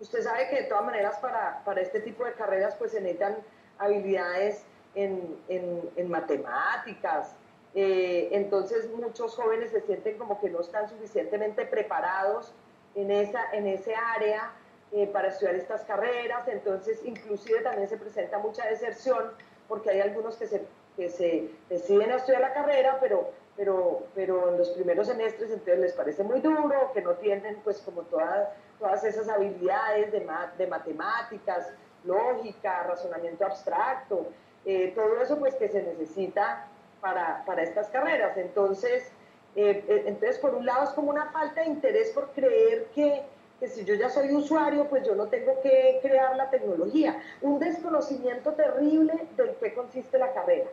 usted 0.00 0.22
sabe 0.22 0.48
que 0.48 0.62
de 0.62 0.64
todas 0.64 0.84
maneras 0.84 1.16
para, 1.18 1.62
para, 1.64 1.80
este 1.80 2.00
tipo 2.00 2.24
de 2.24 2.32
carreras 2.32 2.74
pues 2.76 2.92
se 2.92 3.00
necesitan 3.00 3.36
habilidades 3.78 4.64
en, 4.94 5.38
en, 5.48 5.90
en 5.96 6.10
matemáticas, 6.10 7.34
eh, 7.78 8.30
entonces 8.32 8.90
muchos 8.90 9.34
jóvenes 9.34 9.70
se 9.70 9.82
sienten 9.82 10.16
como 10.16 10.40
que 10.40 10.48
no 10.48 10.62
están 10.62 10.88
suficientemente 10.88 11.66
preparados 11.66 12.54
en, 12.94 13.10
esa, 13.10 13.50
en 13.52 13.66
ese 13.66 13.94
área 13.94 14.50
eh, 14.92 15.06
para 15.06 15.28
estudiar 15.28 15.56
estas 15.56 15.82
carreras, 15.82 16.48
entonces 16.48 17.00
inclusive 17.04 17.60
también 17.60 17.86
se 17.86 17.98
presenta 17.98 18.38
mucha 18.38 18.64
deserción 18.66 19.30
porque 19.68 19.90
hay 19.90 20.00
algunos 20.00 20.36
que 20.36 20.46
se, 20.46 20.66
que 20.96 21.08
se 21.08 21.50
deciden 21.68 22.12
a 22.12 22.16
estudiar 22.16 22.40
la 22.40 22.52
carrera, 22.52 22.98
pero, 23.00 23.30
pero, 23.56 24.04
pero 24.14 24.50
en 24.50 24.58
los 24.58 24.70
primeros 24.70 25.06
semestres 25.06 25.50
entonces 25.50 25.78
les 25.78 25.92
parece 25.92 26.22
muy 26.24 26.40
duro, 26.40 26.92
que 26.92 27.02
no 27.02 27.14
tienen 27.14 27.56
pues 27.64 27.80
como 27.80 28.02
todas, 28.02 28.48
todas 28.78 29.04
esas 29.04 29.28
habilidades 29.28 30.12
de, 30.12 30.26
de 30.58 30.66
matemáticas, 30.66 31.72
lógica, 32.04 32.84
razonamiento 32.84 33.44
abstracto, 33.44 34.26
eh, 34.64 34.92
todo 34.94 35.20
eso 35.20 35.38
pues 35.38 35.54
que 35.54 35.68
se 35.68 35.82
necesita 35.82 36.68
para, 37.00 37.44
para 37.44 37.62
estas 37.62 37.88
carreras. 37.88 38.36
Entonces, 38.36 39.12
eh, 39.54 39.84
eh, 39.88 40.02
entonces, 40.06 40.38
por 40.38 40.54
un 40.54 40.66
lado 40.66 40.84
es 40.84 40.90
como 40.90 41.10
una 41.10 41.30
falta 41.30 41.62
de 41.62 41.68
interés 41.68 42.10
por 42.10 42.30
creer 42.32 42.86
que, 42.94 43.22
que, 43.60 43.68
si 43.68 43.84
yo 43.84 43.94
ya 43.94 44.08
soy 44.08 44.32
usuario, 44.34 44.86
pues 44.88 45.06
yo 45.06 45.14
no 45.14 45.26
tengo 45.26 45.60
que 45.62 45.98
crear 46.02 46.36
la 46.36 46.50
tecnología. 46.50 47.20
Un 47.40 47.58
desconocimiento 47.58 48.52
terrible 48.52 49.12
del 49.36 49.54
qué 49.60 49.74
consiste 49.74 50.18
la 50.18 50.32
carrera. 50.32 50.68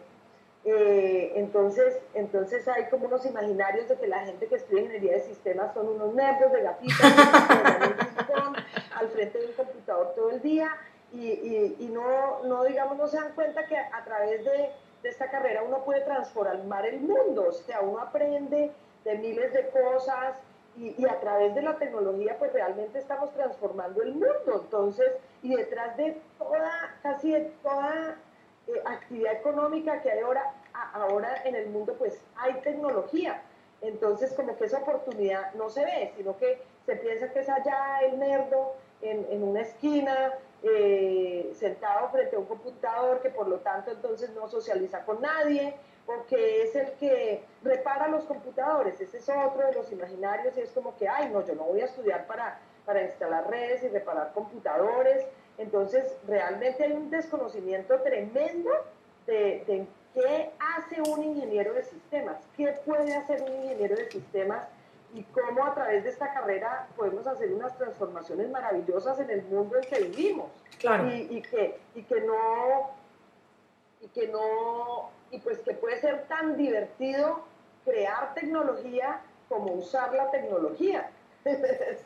Eh, 0.65 1.33
entonces, 1.35 1.97
entonces 2.13 2.67
hay 2.69 2.85
como 2.85 3.07
unos 3.07 3.25
imaginarios 3.25 3.89
de 3.89 3.97
que 3.97 4.07
la 4.07 4.25
gente 4.25 4.47
que 4.47 4.55
estudia 4.55 4.83
ingeniería 4.83 5.13
de 5.13 5.23
sistemas 5.23 5.73
son 5.73 5.89
unos 5.89 6.13
nervios 6.13 6.53
de 6.53 6.61
gatitas 6.61 7.01
al 8.95 9.09
frente 9.09 9.39
de 9.39 9.47
un 9.47 9.53
computador 9.53 10.13
todo 10.15 10.29
el 10.29 10.41
día 10.41 10.69
y, 11.11 11.27
y, 11.27 11.75
y 11.79 11.87
no, 11.87 12.43
no, 12.45 12.63
digamos, 12.63 12.97
no 12.97 13.07
se 13.07 13.17
dan 13.17 13.33
cuenta 13.33 13.67
que 13.67 13.75
a 13.75 14.05
través 14.05 14.45
de 14.45 14.69
de 15.03 15.09
esta 15.09 15.29
carrera 15.29 15.63
uno 15.63 15.83
puede 15.83 16.01
transformar 16.01 16.85
el 16.85 17.01
mundo, 17.01 17.47
o 17.49 17.51
sea, 17.51 17.81
uno 17.81 17.99
aprende 17.99 18.71
de 19.03 19.15
miles 19.15 19.53
de 19.53 19.69
cosas 19.69 20.37
y, 20.75 21.05
a 21.05 21.19
través 21.19 21.53
de 21.55 21.61
la 21.61 21.77
tecnología 21.77 22.37
pues 22.39 22.51
realmente 22.53 22.99
estamos 22.99 23.33
transformando 23.33 24.01
el 24.01 24.13
mundo. 24.13 24.61
Entonces, 24.61 25.11
y 25.41 25.55
detrás 25.55 25.95
de 25.97 26.19
toda, 26.37 26.95
casi 27.01 27.31
de 27.31 27.51
toda 27.61 28.17
eh, 28.67 28.81
actividad 28.85 29.33
económica 29.33 30.01
que 30.01 30.11
hay 30.11 30.19
ahora, 30.19 30.53
ahora 30.93 31.43
en 31.45 31.55
el 31.55 31.69
mundo 31.69 31.95
pues 31.97 32.19
hay 32.35 32.53
tecnología. 32.61 33.41
Entonces, 33.81 34.33
como 34.33 34.57
que 34.57 34.65
esa 34.65 34.79
oportunidad 34.79 35.53
no 35.55 35.69
se 35.69 35.83
ve, 35.83 36.13
sino 36.15 36.37
que 36.37 36.61
se 36.85 36.95
piensa 36.95 37.31
que 37.31 37.39
es 37.39 37.49
allá 37.49 37.99
el 38.05 38.17
nerdo 38.17 38.75
en, 39.01 39.27
en 39.29 39.43
una 39.43 39.61
esquina 39.61 40.33
eh, 40.63 41.51
sentado 41.59 42.09
frente 42.09 42.37
a 42.37 42.39
un 42.39 42.45
computador 42.45 43.21
que 43.21 43.29
por 43.29 43.49
lo 43.49 43.57
tanto 43.57 43.91
entonces 43.91 44.29
no 44.29 44.47
socializa 44.47 45.03
con 45.03 45.21
nadie 45.21 45.75
o 46.05 46.25
que 46.27 46.63
es 46.63 46.75
el 46.75 46.91
que 46.93 47.43
repara 47.63 48.07
los 48.07 48.25
computadores. 48.25 48.99
Ese 48.99 49.17
es 49.17 49.29
otro 49.29 49.65
de 49.67 49.73
los 49.73 49.91
imaginarios 49.91 50.57
y 50.57 50.61
es 50.61 50.71
como 50.71 50.95
que, 50.97 51.07
ay, 51.07 51.29
no, 51.31 51.45
yo 51.45 51.55
no 51.55 51.63
voy 51.63 51.81
a 51.81 51.85
estudiar 51.85 52.27
para, 52.27 52.59
para 52.85 53.03
instalar 53.03 53.49
redes 53.49 53.83
y 53.83 53.87
reparar 53.87 54.33
computadores. 54.33 55.25
Entonces, 55.57 56.15
realmente 56.27 56.83
hay 56.83 56.93
un 56.93 57.09
desconocimiento 57.09 58.01
tremendo 58.01 58.71
de, 59.25 59.63
de 59.65 59.87
qué 60.13 60.51
hace 60.59 61.01
un 61.09 61.23
ingeniero 61.23 61.73
de 61.73 61.83
sistemas, 61.83 62.37
qué 62.57 62.67
puede 62.85 63.15
hacer 63.15 63.41
un 63.41 63.53
ingeniero 63.63 63.95
de 63.95 64.09
sistemas 64.11 64.67
y 65.13 65.23
cómo 65.23 65.63
a 65.63 65.73
través 65.75 66.03
de 66.03 66.09
esta 66.09 66.33
carrera 66.33 66.87
podemos 66.95 67.25
hacer 67.27 67.53
unas 67.53 67.77
transformaciones 67.77 68.49
maravillosas 68.49 69.19
en 69.19 69.29
el 69.29 69.43
mundo 69.43 69.77
en 69.77 69.83
que 69.83 70.01
vivimos. 70.01 70.49
Claro. 70.79 71.07
Y, 71.13 71.41
que, 71.41 71.79
y 71.95 72.03
que 72.03 72.21
no, 72.21 72.91
y 74.03 74.07
que 74.07 74.27
no, 74.27 75.09
y 75.31 75.39
pues 75.39 75.59
que 75.59 75.73
puede 75.73 75.99
ser 75.99 76.27
tan 76.27 76.57
divertido 76.57 77.45
crear 77.85 78.33
tecnología 78.33 79.21
como 79.49 79.73
usar 79.73 80.13
la 80.13 80.29
tecnología. 80.31 81.09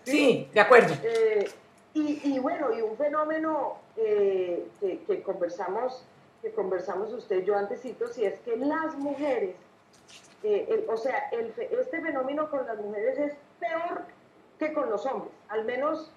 ¿Sí? 0.03 0.49
de 0.53 0.59
acuerdo. 0.59 0.93
Eh, 1.03 1.49
y, 1.93 2.35
y, 2.35 2.39
bueno, 2.39 2.73
y 2.73 2.81
un 2.81 2.95
fenómeno 2.95 3.77
eh, 3.95 4.67
que, 4.79 4.99
que, 4.99 5.21
conversamos, 5.23 6.03
que 6.41 6.51
conversamos 6.51 7.11
usted 7.13 7.41
y 7.41 7.45
yo 7.45 7.57
antesito, 7.57 8.07
si 8.07 8.25
es 8.25 8.39
que 8.41 8.55
las 8.55 8.95
mujeres 8.95 9.55
eh, 10.43 10.85
o 10.87 10.97
sea, 10.97 11.29
este 11.31 12.01
fenómeno 12.01 12.49
con 12.49 12.65
las 12.65 12.77
mujeres 12.77 13.17
es 13.17 13.33
peor 13.59 14.03
que 14.59 14.71
con 14.73 14.89
los 14.89 15.05
hombres. 15.05 15.31
Al 15.49 15.65
menos, 15.65 16.11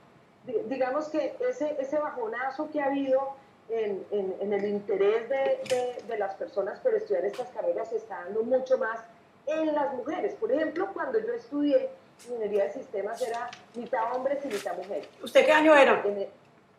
digamos 0.66 1.08
que 1.08 1.36
ese, 1.48 1.76
ese 1.80 1.98
bajonazo 1.98 2.70
que 2.70 2.80
ha 2.80 2.86
habido 2.86 3.34
en, 3.70 4.04
en, 4.10 4.52
el 4.52 4.64
interés 4.64 5.28
de, 5.28 6.02
de, 6.06 6.18
las 6.18 6.34
personas 6.34 6.80
por 6.80 6.94
estudiar 6.94 7.24
estas 7.24 7.48
carreras 7.50 7.88
se 7.88 7.96
está 7.96 8.24
dando 8.24 8.42
mucho 8.42 8.78
más 8.78 9.00
en 9.46 9.74
las 9.74 9.94
mujeres. 9.94 10.34
Por 10.34 10.50
ejemplo, 10.52 10.88
cuando 10.92 11.18
yo 11.18 11.32
estudié 11.32 11.90
ingeniería 12.24 12.64
de 12.64 12.72
sistemas 12.72 13.22
era 13.22 13.48
mitad 13.74 14.14
hombres 14.14 14.44
y 14.44 14.48
mitad 14.48 14.76
mujeres. 14.76 15.08
¿Usted 15.22 15.46
qué 15.46 15.52
año 15.52 15.74
era? 15.74 16.02
En, 16.04 16.28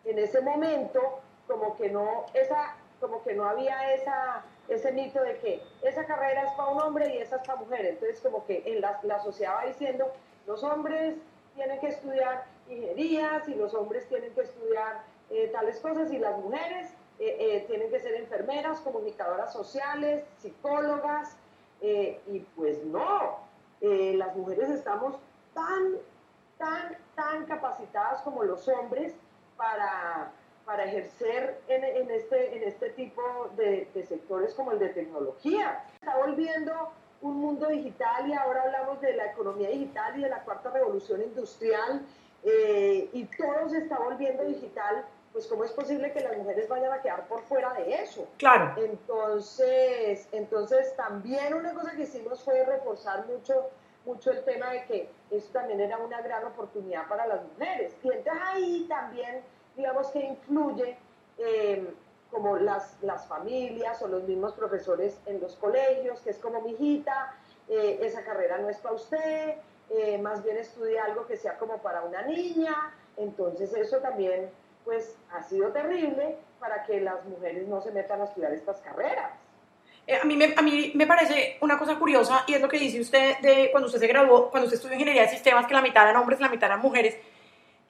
en 0.06 0.20
ese 0.20 0.42
momento, 0.42 1.22
como 1.48 1.78
que 1.78 1.90
no, 1.90 2.26
esa, 2.34 2.76
como 3.00 3.24
que 3.24 3.34
no 3.34 3.46
había 3.46 3.94
esa 3.94 4.44
ese 4.72 4.92
mito 4.92 5.22
de 5.22 5.38
que 5.40 5.62
esa 5.82 6.06
carrera 6.06 6.44
es 6.44 6.52
para 6.52 6.70
un 6.70 6.82
hombre 6.82 7.14
y 7.14 7.18
esa 7.18 7.38
es 7.38 7.42
para 7.44 7.60
mujer. 7.60 7.86
Entonces, 7.86 8.20
como 8.22 8.46
que 8.46 8.64
en 8.66 8.82
la, 8.82 9.00
la 9.04 9.22
sociedad 9.22 9.56
va 9.58 9.66
diciendo, 9.66 10.12
los 10.48 10.64
hombres 10.64 11.16
tienen 11.56 11.80
que 11.80 11.88
estudiar 11.88 12.46
ingenierías 12.70 13.48
y 13.50 13.56
los 13.56 13.74
hombres 13.74 14.08
tienen 14.08 14.34
que 14.34 14.42
estudiar 14.42 15.02
eh, 15.32 15.48
tales 15.48 15.80
cosas 15.80 16.12
y 16.12 16.20
las 16.20 16.38
mujeres 16.38 16.90
eh, 17.18 17.38
eh, 17.40 17.66
tienen 17.68 17.90
que 17.90 18.00
ser 18.02 18.16
enfermeras, 18.16 18.82
comunicadoras 18.82 19.54
sociales, 19.54 20.26
psicólogas. 20.38 21.38
y 21.82 22.40
pues 22.56 22.84
no, 22.84 23.40
las 23.82 24.36
mujeres 24.36 24.70
estamos 24.70 25.16
tan, 25.56 25.96
tan, 26.58 26.98
tan 27.16 27.46
capacitadas 27.46 28.22
como 28.22 28.44
los 28.44 28.68
hombres 28.68 29.16
para 29.58 30.32
para 30.64 30.86
ejercer 30.86 31.60
en, 31.68 32.12
este, 32.12 32.56
en 32.56 32.64
este 32.64 32.92
tipo 32.92 33.22
de, 33.58 33.88
sectores 34.08 34.54
como 34.54 34.72
el 34.72 34.80
de 34.80 34.90
tecnología. 34.90 35.84
Está 35.96 36.18
volviendo 36.18 36.72
un 37.22 37.38
mundo 37.38 37.68
digital 37.68 38.30
y 38.30 38.34
ahora 38.34 38.62
hablamos 38.62 39.02
de 39.02 39.14
la 39.14 39.26
economía 39.32 39.70
digital 39.70 40.20
y 40.20 40.22
de 40.22 40.30
la 40.30 40.44
cuarta 40.44 40.70
revolución 40.70 41.24
industrial 41.24 42.06
y 42.44 43.26
todo 43.38 43.70
se 43.70 43.80
está 43.80 43.98
volviendo 44.00 44.44
digital, 44.44 45.04
pues 45.34 45.48
cómo 45.48 45.64
es 45.64 45.72
posible 45.72 46.12
que 46.12 46.22
las 46.22 46.38
mujeres 46.38 46.68
vayan 46.68 46.92
a 46.92 47.02
quedar 47.02 47.28
por 47.28 47.42
fuera 47.44 47.74
de 47.74 47.94
eso. 47.96 48.28
Claro. 48.38 48.74
Entonces, 48.78 50.28
entonces 50.32 50.96
también 50.96 51.54
una 51.54 51.74
cosa 51.74 51.92
que 51.92 52.04
hicimos 52.04 52.42
fue 52.44 52.64
reforzar 52.66 53.26
mucho 53.28 53.70
mucho 54.06 54.32
el 54.32 54.44
tema 54.44 54.72
de 54.72 54.84
que 54.86 55.10
eso 55.30 55.48
también 55.54 55.80
era 55.80 55.98
una 56.00 56.22
gran 56.22 56.44
oportunidad 56.46 57.08
para 57.08 57.28
las 57.28 57.44
mujeres. 57.44 57.96
Y 58.04 58.10
entonces 58.10 58.44
ahí 58.44 58.86
también 58.90 59.42
digamos 59.76 60.08
que 60.08 60.20
influye 60.20 60.98
eh, 61.38 61.94
como 62.30 62.58
las, 62.58 62.98
las 63.02 63.28
familias 63.28 64.02
o 64.02 64.08
los 64.08 64.24
mismos 64.24 64.54
profesores 64.54 65.20
en 65.26 65.42
los 65.42 65.56
colegios, 65.56 66.20
que 66.22 66.32
es 66.32 66.38
como 66.40 66.62
mi 66.62 66.72
hijita, 66.72 67.36
eh, 67.68 68.00
esa 68.02 68.24
carrera 68.24 68.58
no 68.58 68.70
es 68.70 68.78
para 68.78 68.96
usted, 68.96 69.56
eh, 69.90 70.18
más 70.18 70.44
bien 70.44 70.58
estudia 70.58 71.04
algo 71.06 71.26
que 71.28 71.36
sea 71.36 71.58
como 71.58 71.78
para 71.80 72.02
una 72.04 72.22
niña, 72.24 72.94
entonces 73.18 73.74
eso 73.74 73.98
también 73.98 74.50
pues 74.86 75.16
ha 75.32 75.44
sido 75.44 75.70
terrible 75.70 76.38
para 76.60 76.84
que 76.84 77.02
las 77.02 77.24
mujeres 77.26 77.68
no 77.68 77.82
se 77.82 77.92
metan 77.92 78.22
a 78.22 78.26
estudiar 78.26 78.54
estas 78.54 78.78
carreras. 78.82 79.32
a, 80.22 80.26
mí 80.26 80.36
me, 80.38 80.54
a 80.56 80.62
mí 80.62 80.92
me 80.96 81.08
parece 81.08 81.58
una 81.62 81.78
cosa 81.78 81.96
curiosa 81.98 82.44
y 82.48 82.54
es 82.54 82.62
lo 82.62 82.70
que 82.70 82.80
dice 82.80 83.00
usted 83.00 83.40
de 83.40 83.70
cuando 83.72 83.88
usted 83.88 84.00
se 84.00 84.08
graduó, 84.08 84.50
cuando 84.50 84.66
usted 84.66 84.78
estudió 84.78 84.96
ingeniería 84.96 85.24
de 85.24 85.30
sistemas, 85.30 85.66
que 85.66 85.74
la 85.74 85.82
mitad 85.82 86.04
eran 86.04 86.22
hombres 86.22 86.40
y 86.40 86.44
la 86.44 86.50
mitad 86.50 86.68
eran 86.68 86.82
mujeres. 86.82 87.18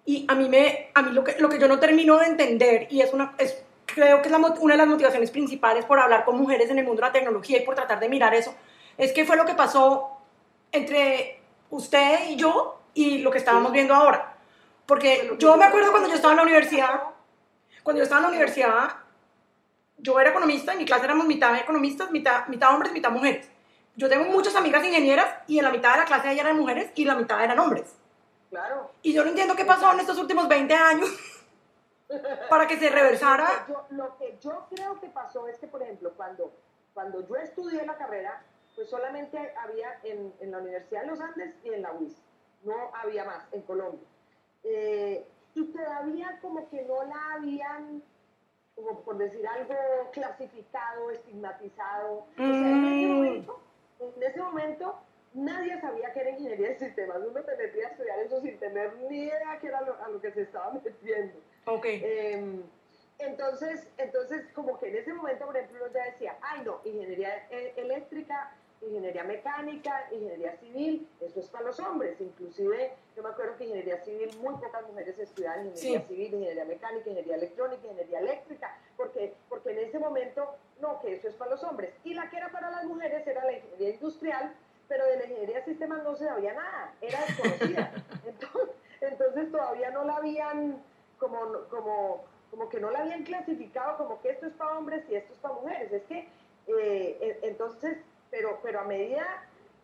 Y 0.06 0.26
a 0.28 0.36
mí, 0.36 0.50
me, 0.50 0.90
a 0.94 1.02
mí 1.02 1.12
lo, 1.12 1.24
que, 1.24 1.38
lo 1.40 1.48
que 1.50 1.60
yo 1.60 1.68
no 1.68 1.80
termino 1.80 2.18
de 2.18 2.26
entender, 2.26 2.88
y 2.90 3.02
es 3.02 3.14
una, 3.14 3.36
es, 3.38 3.64
creo 3.86 4.22
que 4.22 4.28
es 4.28 4.32
la, 4.32 4.38
una 4.38 4.74
de 4.74 4.78
las 4.78 4.88
motivaciones 4.88 5.32
principales 5.32 5.86
por 5.86 6.00
hablar 6.00 6.26
con 6.26 6.38
mujeres 6.38 6.70
en 6.70 6.80
el 6.80 6.86
mundo 6.86 7.02
de 7.02 7.08
la 7.08 7.14
tecnología 7.14 7.58
y 7.58 7.66
por 7.66 7.76
tratar 7.76 8.00
de 8.00 8.10
mirar 8.10 8.34
eso, 8.34 8.54
es 8.98 9.14
que 9.14 9.26
fue 9.26 9.36
lo 9.36 9.46
que 9.46 9.54
pasó 9.54 10.18
entre 10.72 11.40
usted 11.70 12.30
y 12.30 12.36
yo 12.36 12.80
y 12.94 13.20
lo 13.20 13.32
que 13.32 13.38
estábamos 13.38 13.72
viendo 13.72 13.94
ahora. 13.94 14.31
Porque 14.86 15.36
yo 15.38 15.56
me 15.58 15.66
acuerdo 15.66 15.92
cuando 15.92 16.10
yo 16.10 16.16
estaba 16.16 16.34
en 16.34 16.38
la 16.38 16.44
universidad, 16.44 17.02
cuando 17.84 18.00
yo 18.00 18.04
estaba 18.04 18.20
en 18.20 18.24
la 18.24 18.30
universidad, 18.30 18.96
yo 19.98 20.20
era 20.20 20.32
economista, 20.32 20.74
en 20.74 20.80
mi 20.80 20.86
clase 20.86 21.06
éramos 21.06 21.28
mitad 21.28 21.56
economistas, 21.58 22.12
mitad, 22.12 22.48
mitad 22.48 22.74
hombres, 22.74 22.92
mitad 22.92 23.12
mujeres. 23.12 23.48
yo 23.96 24.10
tengo 24.10 24.26
muchas 24.26 24.56
amigas 24.56 24.84
ingenieras 24.84 25.28
y 25.48 25.60
en 25.60 25.66
la 25.66 25.72
mitad 25.72 25.94
de 25.94 26.00
la 26.00 26.06
clase 26.06 26.32
eran 26.40 26.58
mujeres 26.58 26.92
y 26.96 27.06
la 27.06 27.16
mitad 27.16 27.44
eran 27.44 27.60
hombres. 27.60 27.96
Claro. 28.50 28.92
Y 29.02 29.14
yo 29.14 29.24
no 29.24 29.30
entiendo 29.30 29.56
qué 29.56 29.64
pasó 29.64 29.92
en 29.94 30.00
estos 30.02 30.18
últimos 30.18 30.48
20 30.48 30.74
años 30.74 31.10
para 32.50 32.68
que 32.68 32.78
se 32.78 32.90
reversara. 32.90 33.66
Yo- 33.68 33.86
lo 33.92 34.18
que 34.18 34.38
yo 34.42 34.66
creo 34.74 35.00
que 35.00 35.08
pasó 35.08 35.48
es 35.48 35.58
que, 35.58 35.68
por 35.68 35.82
ejemplo, 35.82 36.12
cuando, 36.18 36.52
cuando 36.94 37.26
yo 37.28 37.36
estudié 37.38 37.86
la 37.86 37.96
carrera, 37.96 38.44
pues 38.76 38.90
solamente 38.90 39.38
había 39.58 40.00
en, 40.04 40.34
en 40.40 40.52
la 40.52 40.58
Universidad 40.58 41.02
de 41.02 41.08
los 41.08 41.22
Andes 41.22 41.56
y 41.64 41.70
en 41.74 41.82
la 41.84 41.94
UIS. 41.94 42.16
No 42.64 42.74
había 43.02 43.24
más 43.26 43.44
en 43.52 43.62
Colombia. 43.62 44.06
Eh, 44.64 45.26
y 45.56 45.66
todavía 45.72 46.38
como 46.42 46.70
que 46.70 46.82
no 46.84 47.04
la 47.04 47.34
habían, 47.34 48.02
como 48.76 49.02
por 49.02 49.18
decir 49.18 49.46
algo, 49.48 49.74
clasificado, 50.12 51.12
estigmatizado. 51.12 52.26
O 52.38 52.54
sea, 52.54 52.70
en 52.72 52.86
ese 52.86 53.08
Mm. 53.08 53.14
momento, 53.16 53.60
en 54.00 54.24
ese 54.24 54.42
momento 54.42 55.00
nadie 55.34 55.80
sabía 55.82 56.12
que 56.14 56.20
era 56.22 56.30
ingeniería 56.32 56.70
de 56.70 56.80
sistemas. 56.80 57.18
Uno 57.26 57.42
te 57.44 57.56
metía 57.56 57.88
a 57.88 57.92
estudiar 57.92 58.20
eso 58.20 58.42
sin 58.42 58.58
tener 58.60 58.94
ni 58.98 59.24
idea 59.24 59.58
qué 59.60 59.68
era 59.68 59.82
lo- 59.82 60.02
a 60.04 60.10
lo 60.10 60.20
que 60.22 60.32
se 60.32 60.42
estaba 60.44 60.72
metiendo. 60.74 61.40
Ok. 61.66 61.86
Eh, 61.86 62.62
entonces, 63.20 63.88
entonces, 63.98 64.46
como 64.54 64.80
que 64.80 64.88
en 64.90 64.96
ese 64.98 65.14
momento, 65.14 65.46
por 65.46 65.56
ejemplo, 65.56 65.86
uno 65.86 65.94
ya 65.94 66.06
decía, 66.06 66.38
ay 66.42 66.64
no, 66.66 66.82
ingeniería 66.84 67.48
e- 67.50 67.74
eléctrica, 67.78 68.52
ingeniería 68.82 69.24
mecánica, 69.24 70.08
ingeniería 70.12 70.58
civil, 70.58 71.08
eso 71.22 71.40
es 71.40 71.48
para 71.50 71.66
los 71.66 71.80
hombres. 71.80 72.20
Inclusive, 72.20 72.92
yo 73.16 73.24
me 73.24 73.30
acuerdo 73.30 73.56
que 73.58 73.66
ingeniería 73.66 73.98
civil, 74.04 74.30
muy 74.40 74.56
pocas 74.56 74.88
mujeres 74.88 75.18
estudiaban 75.20 75.68
ingeniería 75.68 76.02
Sí. 76.02 76.08
civil, 76.08 76.34
ingeniería 76.34 76.66
mecánica, 76.66 77.10
ingeniería 77.10 77.36
electrónica, 77.36 77.84
ingeniería 77.84 78.20
eléctrica, 78.20 78.78
porque, 78.98 79.34
porque 79.50 79.72
en 79.72 79.80
ese 79.88 80.00
momento, 80.00 80.56
no, 80.80 81.00
que 81.00 81.14
eso 81.16 81.28
es 81.28 81.36
para 81.36 81.52
los 81.52 81.64
hombres. 81.64 81.94
Y 82.04 82.14
la 82.14 82.30
que 82.30 82.38
era 82.38 82.50
para 82.50 82.72
las 82.72 82.86
mujeres 82.86 83.26
era 83.28 83.46
la 83.46 83.54
ingeniería 83.54 83.90
industrial, 83.92 84.54
pero 84.88 85.06
de 85.06 85.18
la 85.18 85.24
ingeniería 85.26 85.58
de 85.60 85.66
sistemas 85.66 86.04
no 86.04 86.16
se 86.16 86.26
sabía 86.26 86.54
nada, 86.54 86.94
era 87.02 87.20
desconocida. 87.26 87.92
Entonces, 88.26 88.70
entonces 89.02 89.52
todavía 89.52 89.90
no 89.92 90.04
la 90.04 90.18
habían 90.18 90.84
como, 91.18 91.40
como, 91.70 92.24
como 92.52 92.70
que 92.70 92.80
no 92.80 92.92
la 92.92 93.00
habían 93.00 93.24
clasificado 93.24 93.98
como 93.98 94.22
que 94.22 94.30
esto 94.30 94.46
es 94.48 94.54
para 94.54 94.78
hombres 94.78 95.04
y 95.10 95.16
esto 95.16 95.34
es 95.34 95.40
para 95.40 95.56
mujeres. 95.56 95.92
Es 95.92 96.04
que, 96.04 96.28
eh, 96.68 97.18
en- 97.42 97.50
entonces, 97.50 97.98
pero, 98.32 98.60
pero 98.64 98.80
a 98.80 98.84
medida 98.84 99.24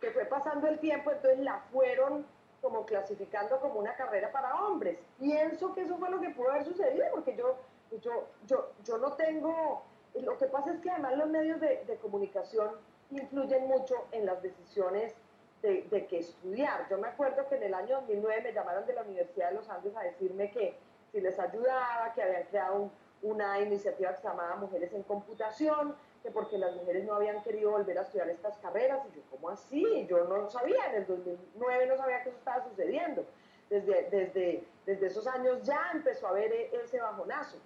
que 0.01 0.09
fue 0.11 0.25
pasando 0.25 0.67
el 0.67 0.79
tiempo, 0.79 1.11
entonces 1.11 1.39
la 1.39 1.59
fueron 1.71 2.25
como 2.61 2.85
clasificando 2.85 3.59
como 3.59 3.79
una 3.79 3.95
carrera 3.95 4.31
para 4.31 4.55
hombres. 4.63 4.97
Pienso 5.19 5.73
que 5.73 5.81
eso 5.81 5.97
fue 5.97 6.09
lo 6.09 6.19
que 6.19 6.29
pudo 6.31 6.49
haber 6.51 6.63
sucedido, 6.65 7.05
porque 7.11 7.35
yo, 7.35 7.55
yo, 8.01 8.25
yo, 8.47 8.71
yo 8.83 8.97
no 8.97 9.13
tengo, 9.13 9.83
lo 10.15 10.37
que 10.37 10.47
pasa 10.47 10.71
es 10.73 10.79
que 10.81 10.89
además 10.89 11.17
los 11.17 11.29
medios 11.29 11.59
de, 11.59 11.97
comunicación 12.01 12.71
influyen 13.11 13.67
mucho 13.67 13.95
en 14.11 14.25
las 14.25 14.41
decisiones 14.41 15.13
de, 15.61 15.83
de 15.83 16.05
qué 16.07 16.19
estudiar. 16.19 16.87
Yo 16.89 16.97
me 16.97 17.07
acuerdo 17.09 17.47
que 17.47 17.55
en 17.55 17.63
el 17.63 17.73
año 17.73 17.97
2009 18.01 18.41
me 18.41 18.53
llamaron 18.53 18.85
de 18.85 18.93
la 18.93 19.01
Universidad 19.03 19.49
de 19.49 19.55
los 19.55 19.69
Andes 19.69 19.95
a 19.95 20.01
decirme 20.01 20.51
que 20.51 20.75
si 21.11 21.21
les 21.21 21.39
ayudaba, 21.39 22.11
que 22.13 22.21
habían 22.23 22.43
creado 22.43 22.75
un- 22.75 22.91
una 23.23 23.59
iniciativa 23.59 24.11
que 24.11 24.21
se 24.21 24.27
llamaba 24.27 24.55
Mujeres 24.57 24.93
en 24.93 25.01
Computación, 25.03 25.95
que 26.23 26.31
porque 26.31 26.57
las 26.57 26.75
mujeres 26.75 27.05
no 27.05 27.15
habían 27.15 27.41
querido 27.43 27.71
volver 27.71 27.97
a 27.97 28.01
estudiar 28.01 28.29
estas 28.29 28.57
carreras. 28.57 28.99
Y 29.11 29.15
yo, 29.15 29.21
¿cómo 29.29 29.49
así? 29.49 30.05
Yo 30.09 30.23
no 30.25 30.37
lo 30.37 30.49
sabía, 30.49 30.89
en 30.89 30.95
el 30.95 31.07
2009 31.07 31.87
no 31.87 31.97
sabía 31.97 32.23
que 32.23 32.29
eso 32.29 32.37
estaba 32.37 32.63
sucediendo. 32.67 33.25
Desde, 33.69 34.09
desde, 34.09 34.63
desde 34.85 35.07
esos 35.07 35.27
años 35.27 35.61
ya 35.63 35.91
empezó 35.93 36.27
a 36.27 36.29
haber 36.29 36.53
ese 36.53 36.99
bajonazo. 36.99 37.57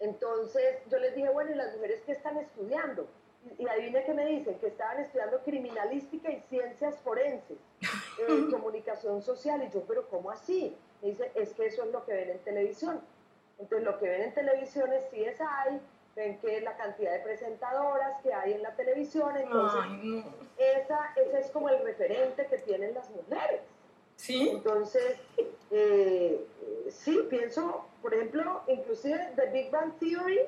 Entonces 0.00 0.78
yo 0.90 0.98
les 0.98 1.14
dije, 1.14 1.28
bueno, 1.30 1.50
¿y 1.50 1.54
las 1.54 1.74
mujeres 1.74 2.02
qué 2.04 2.12
están 2.12 2.36
estudiando? 2.38 3.06
Y, 3.44 3.62
y 3.62 3.68
adivine 3.68 4.04
qué 4.04 4.14
me 4.14 4.26
dicen, 4.26 4.58
que 4.58 4.68
estaban 4.68 5.00
estudiando 5.00 5.40
criminalística 5.42 6.30
y 6.30 6.40
ciencias 6.48 6.98
forenses, 7.00 7.58
eh, 7.80 8.46
comunicación 8.50 9.22
social. 9.22 9.62
Y 9.62 9.70
yo, 9.70 9.82
pero 9.86 10.08
¿cómo 10.08 10.30
así? 10.30 10.76
Me 11.02 11.08
dice, 11.08 11.30
es 11.34 11.52
que 11.54 11.66
eso 11.66 11.84
es 11.84 11.92
lo 11.92 12.04
que 12.04 12.12
ven 12.12 12.30
en 12.30 12.38
televisión. 12.38 13.00
Entonces 13.58 13.86
lo 13.86 13.98
que 13.98 14.08
ven 14.08 14.22
en 14.22 14.34
televisión 14.34 14.92
es 14.92 15.04
CSI, 15.04 15.80
ven 16.16 16.38
que 16.40 16.60
la 16.62 16.76
cantidad 16.76 17.12
de 17.12 17.20
presentadoras 17.20 18.20
que 18.22 18.32
hay 18.32 18.54
en 18.54 18.62
la 18.62 18.74
televisión, 18.74 19.36
entonces 19.36 19.80
Ay, 19.84 20.00
no. 20.02 20.34
esa, 20.56 21.12
ese 21.14 21.38
es 21.40 21.50
como 21.50 21.68
el 21.68 21.82
referente 21.84 22.46
que 22.46 22.58
tienen 22.58 22.94
las 22.94 23.08
mujeres. 23.10 23.60
¿Sí? 24.16 24.48
Entonces, 24.48 25.18
eh, 25.70 26.46
sí, 26.90 27.26
pienso, 27.28 27.84
por 28.00 28.14
ejemplo, 28.14 28.62
inclusive 28.66 29.32
The 29.36 29.46
Big 29.50 29.70
Bang 29.70 29.92
Theory, 30.00 30.40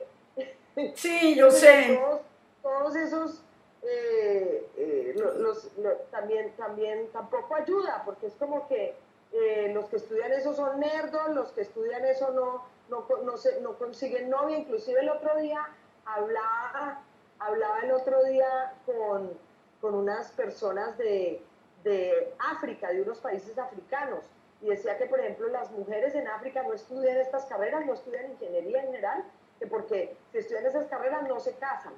Sí, 0.95 1.35
yo 1.35 1.51
sé. 1.51 1.99
todos, 2.01 2.21
todos 2.63 2.97
esos, 2.97 3.43
eh, 3.83 4.67
eh, 4.77 5.13
lo- 5.19 5.35
los, 5.35 5.77
lo- 5.77 5.97
también, 6.11 6.53
también 6.57 7.09
tampoco 7.13 7.55
ayuda, 7.57 8.03
porque 8.07 8.29
es 8.29 8.35
como 8.37 8.67
que 8.69 8.95
eh, 9.33 9.71
los 9.75 9.85
que 9.91 9.97
estudian 9.97 10.33
eso 10.33 10.55
son 10.55 10.81
nerdos, 10.81 11.29
los 11.35 11.53
que 11.53 11.61
estudian 11.61 12.05
eso 12.07 12.31
no, 12.31 12.65
no, 12.89 13.07
no, 13.25 13.37
se- 13.37 13.61
no 13.61 13.75
consiguen 13.79 14.31
novia, 14.31 14.59
inclusive 14.59 15.01
el 15.01 15.09
otro 15.09 15.37
día 15.37 15.67
hablaba, 16.05 17.01
hablaba 17.39 17.81
el 17.81 17.93
otro 17.93 18.23
día 18.25 18.75
con, 18.87 19.33
con 19.81 19.95
unas 19.95 20.31
personas 20.33 20.97
de, 20.99 21.43
de 21.85 22.33
África, 22.39 22.89
de 22.89 23.03
unos 23.03 23.19
países 23.19 23.59
africanos, 23.59 24.25
y 24.61 24.67
decía 24.69 24.97
que, 24.99 25.07
por 25.07 25.21
ejemplo, 25.21 25.49
las 25.49 25.71
mujeres 25.71 26.15
en 26.15 26.27
África 26.29 26.63
no 26.63 26.73
estudian 26.75 27.17
estas 27.19 27.45
carreras, 27.45 27.85
no 27.87 27.95
estudian 27.95 28.31
ingeniería 28.33 28.81
en 28.81 28.87
general, 28.87 29.25
que 29.59 29.67
porque 29.67 30.17
si 30.33 30.39
estudian 30.39 30.67
esas 30.67 30.87
carreras 30.87 31.29
no 31.29 31.39
se 31.41 31.53
casan. 31.57 31.93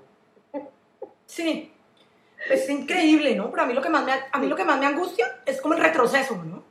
Sí. 1.27 1.75
Es 2.49 2.69
increíble, 2.71 3.35
¿no? 3.37 3.51
Pero 3.51 3.63
a 3.63 3.67
mí 3.67 3.75
lo 3.75 3.83
que 3.83 3.91
más 3.91 4.05
me, 4.05 4.13
a 4.33 4.39
mí 4.39 4.47
lo 4.47 4.57
que 4.57 4.65
más 4.65 4.81
me 4.81 4.87
angustia 4.87 5.41
es 5.45 5.61
como 5.61 5.75
el 5.75 5.81
retroceso, 5.81 6.37
¿no? 6.37 6.63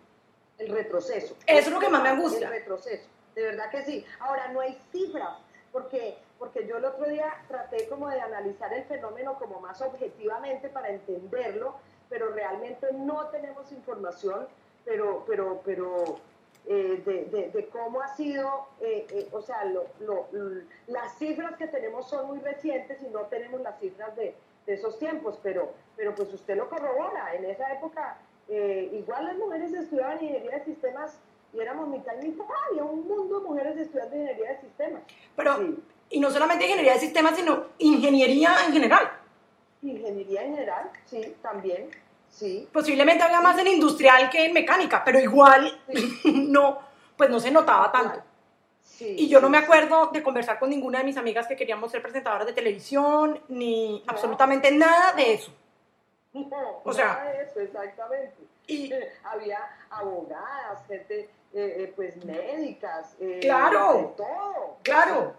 El 0.58 0.69
retroceso. 0.69 1.36
Eso 1.45 1.67
es 1.69 1.71
lo 1.71 1.79
que 1.79 1.89
más 1.89 2.01
me 2.01 2.10
angustia. 2.10 2.47
El 2.47 2.53
retroceso, 2.53 3.08
de 3.36 3.44
verdad 3.44 3.70
que 3.70 3.84
sí. 3.84 4.06
Ahora, 4.20 4.48
no 4.50 4.60
hay 4.62 4.78
cifras, 4.92 5.38
porque, 5.72 6.18
porque 6.38 6.65
yo 6.68 6.78
el 6.78 6.86
otro 6.86 7.08
día 7.08 7.34
traté 7.48 7.88
como 7.88 8.10
de 8.10 8.20
analizar 8.22 8.74
el 8.74 8.84
fenómeno 8.86 9.36
como 9.38 9.60
más 9.60 9.82
objetivamente 9.82 10.70
para 10.70 10.89
entenderlo, 10.89 11.76
pero 12.10 12.32
realmente 12.32 12.88
no 12.94 13.28
tenemos 13.28 13.72
información, 13.72 14.48
pero, 14.84 15.24
pero, 15.28 15.62
pero 15.63 16.20
eh, 16.65 17.02
de, 17.06 17.26
de- 17.26 17.50
de 17.52 17.68
cómo 17.70 18.02
ha 18.02 18.15
sido, 18.15 18.68
eh, 18.82 19.06
eh, 19.12 19.30
o 19.32 19.42
sea, 19.42 19.63
lo- 19.65 19.86
lo- 20.00 20.28
las 20.88 21.18
cifras 21.18 21.56
que 21.58 21.68
tenemos 21.68 22.10
son 22.10 22.28
muy 22.28 22.39
recientes 22.39 23.02
y 23.04 23.08
no 23.08 23.22
tenemos 23.28 23.62
las 23.62 23.80
cifras 23.80 24.15
de, 24.15 24.36
de 24.65 24.74
esos 24.74 24.98
tiempos, 25.00 25.39
pero, 25.42 25.72
pero 25.96 26.13
pues 26.15 26.34
usted 26.34 26.56
lo 26.58 26.70
corrobora, 26.70 27.34
en 27.36 27.46
esa 27.46 27.72
época 27.74 28.18
igual 28.92 29.26
las 29.26 29.38
mujeres 29.38 29.72
estudiaban 29.74 30.15
ingeniería 30.24 30.58
de 30.58 30.65
sistemas 30.65 31.20
y 31.54 31.60
éramos 31.60 31.88
mitad 31.88 32.14
y 32.22 32.28
mitad, 32.28 32.46
había 32.70 32.84
un 32.84 33.08
mundo 33.08 33.40
de 33.40 33.46
mujeres 33.48 33.78
estudiando 33.78 34.16
ingeniería 34.16 34.50
de 34.52 34.62
sistemas. 34.62 35.02
Pero, 35.36 35.58
Sí. 35.58 35.76
y 36.12 36.20
no 36.20 36.30
solamente 36.32 36.66
ingeniería 36.66 36.94
de 36.94 37.00
sistemas, 37.00 37.36
sino 37.36 37.66
ingeniería 37.80 38.56
en 38.66 38.74
general. 38.74 39.12
Ingeniería 39.82 40.44
en 40.44 40.56
general, 40.56 40.92
sí, 41.06 41.36
también, 41.42 41.90
sí. 42.30 42.68
Posiblemente 42.72 43.24
había 43.24 43.42
más 43.42 43.58
en 43.60 43.68
industrial 43.68 44.30
que 44.30 44.46
en 44.46 44.54
mecánica, 44.54 45.04
pero 45.04 45.20
igual 45.20 45.82
no, 46.26 46.80
pues 47.18 47.30
no 47.30 47.40
se 47.40 47.52
notaba 47.52 47.92
tanto. 47.92 48.22
Sí, 48.82 49.16
Y 49.18 49.30
yo 49.30 49.40
no 49.40 49.50
me 49.50 49.58
acuerdo 49.58 50.08
de 50.08 50.22
conversar 50.22 50.60
con 50.60 50.70
ninguna 50.70 51.00
de 51.00 51.06
mis 51.06 51.16
amigas 51.16 51.48
que 51.48 51.56
queríamos 51.56 51.90
ser 51.92 52.02
presentadoras 52.02 52.46
de 52.46 52.52
televisión, 52.54 53.40
ni 53.48 54.00
No. 54.00 54.12
absolutamente 54.12 54.72
nada 54.72 55.14
de 55.14 55.34
eso. 55.34 55.54
No, 56.34 56.82
O 56.84 56.92
sea- 56.94 57.08
nada 57.14 57.32
de 57.32 57.44
eso, 57.44 57.60
exactamente. 57.62 58.36
Y 58.69 58.93
Había 59.23 59.60
abogadas, 59.89 60.86
gente, 60.88 61.21
eh, 61.21 61.29
eh, 61.53 61.93
pues 61.95 62.23
médicas, 62.23 63.15
eh, 63.19 63.39
Claro. 63.41 63.97
de 63.97 64.23
todo. 64.23 64.77
claro, 64.84 65.34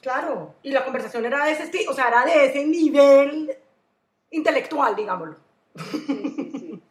claro. 0.00 0.54
Y 0.62 0.72
la 0.72 0.84
conversación 0.84 1.26
era 1.26 1.44
de 1.44 1.52
ese 1.52 1.88
o 1.88 1.92
sea, 1.92 2.08
era 2.08 2.24
de 2.24 2.46
ese 2.46 2.64
nivel 2.64 3.56
intelectual, 4.30 4.96
digámoslo. 4.96 5.36
Sí, 5.76 5.98
sí, 6.06 6.50
sí. 6.58 6.82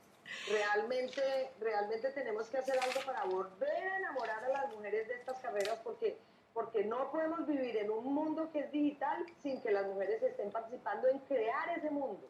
Realmente, 0.49 1.51
realmente 1.59 2.09
tenemos 2.11 2.47
que 2.47 2.57
hacer 2.59 2.77
algo 2.79 3.01
para 3.05 3.23
volver 3.25 3.69
a 3.89 3.97
enamorar 3.97 4.43
a 4.45 4.49
las 4.49 4.73
mujeres 4.73 5.07
de 5.07 5.15
estas 5.15 5.39
carreras 5.39 5.79
porque, 5.83 6.17
porque 6.53 6.85
no 6.85 7.11
podemos 7.11 7.45
vivir 7.47 7.75
en 7.77 7.89
un 7.91 8.13
mundo 8.13 8.49
que 8.53 8.59
es 8.59 8.71
digital 8.71 9.25
sin 9.43 9.61
que 9.61 9.71
las 9.71 9.85
mujeres 9.87 10.21
estén 10.23 10.49
participando 10.51 11.07
en 11.09 11.19
crear 11.19 11.77
ese 11.77 11.89
mundo. 11.89 12.29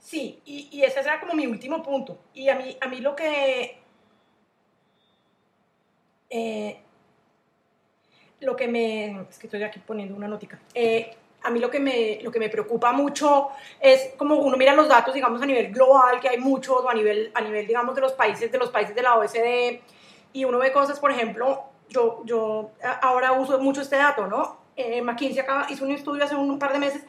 Sí, 0.00 0.40
y, 0.44 0.68
y 0.72 0.82
ese 0.82 1.00
era 1.00 1.20
como 1.20 1.34
mi 1.34 1.46
último 1.46 1.82
punto. 1.82 2.18
Y 2.34 2.48
a 2.48 2.56
mí, 2.56 2.76
a 2.80 2.88
mí 2.88 3.00
lo 3.00 3.14
que... 3.14 3.78
eh, 6.30 6.80
lo 8.40 8.56
que 8.56 8.68
me... 8.68 9.20
Es 9.28 9.38
que 9.38 9.46
estoy 9.46 9.62
aquí 9.62 9.80
poniendo 9.80 10.16
una 10.16 10.26
notica. 10.26 10.58
Eh, 10.74 11.14
a 11.42 11.50
mí 11.50 11.58
lo 11.58 11.70
que, 11.70 11.80
me, 11.80 12.20
lo 12.22 12.30
que 12.30 12.38
me 12.38 12.48
preocupa 12.48 12.92
mucho 12.92 13.48
es 13.78 14.14
como 14.16 14.36
uno 14.36 14.56
mira 14.56 14.74
los 14.74 14.88
datos, 14.88 15.14
digamos, 15.14 15.40
a 15.40 15.46
nivel 15.46 15.72
global, 15.72 16.20
que 16.20 16.28
hay 16.28 16.38
muchos, 16.38 16.82
o 16.82 16.88
a 16.88 16.94
nivel, 16.94 17.30
a 17.34 17.40
nivel 17.40 17.66
digamos, 17.66 17.94
de 17.94 18.00
los 18.02 18.12
países, 18.12 18.50
de 18.52 18.58
los 18.58 18.70
países 18.70 18.94
de 18.94 19.02
la 19.02 19.16
OECD, 19.16 19.80
y 20.32 20.44
uno 20.44 20.58
ve 20.58 20.72
cosas, 20.72 21.00
por 21.00 21.10
ejemplo, 21.10 21.64
yo, 21.88 22.22
yo 22.24 22.72
ahora 23.02 23.32
uso 23.32 23.58
mucho 23.58 23.80
este 23.80 23.96
dato, 23.96 24.26
¿no? 24.26 24.58
Eh, 24.76 25.02
McKinsey 25.02 25.44
hizo 25.70 25.84
un 25.84 25.92
estudio 25.92 26.24
hace 26.24 26.36
un, 26.36 26.58
par 26.58 26.72
de 26.72 26.78
meses 26.78 27.04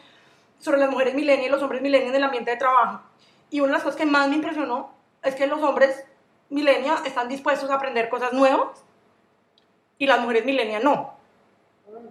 sobre 0.61 0.79
las 0.79 0.89
mujeres 0.89 1.13
milenias 1.13 1.47
y 1.47 1.49
los 1.49 1.61
hombres 1.61 1.81
milenios 1.81 2.11
en 2.11 2.15
el 2.15 2.23
ambiente 2.23 2.51
de 2.51 2.57
trabajo. 2.57 3.01
Y 3.49 3.59
una 3.59 3.67
de 3.67 3.73
las 3.73 3.83
cosas 3.83 3.97
que 3.99 4.05
más 4.05 4.29
me 4.29 4.35
impresionó 4.35 4.93
es 5.21 5.35
que 5.35 5.47
los 5.47 5.61
hombres 5.61 6.05
milenias 6.49 7.05
están 7.05 7.27
dispuestos 7.27 7.69
a 7.69 7.75
aprender 7.75 8.07
cosas 8.07 8.31
nuevas 8.31 8.83
y 9.97 10.07
las 10.07 10.19
mujeres 10.21 10.45
milenias 10.45 10.83
no. 10.83 11.15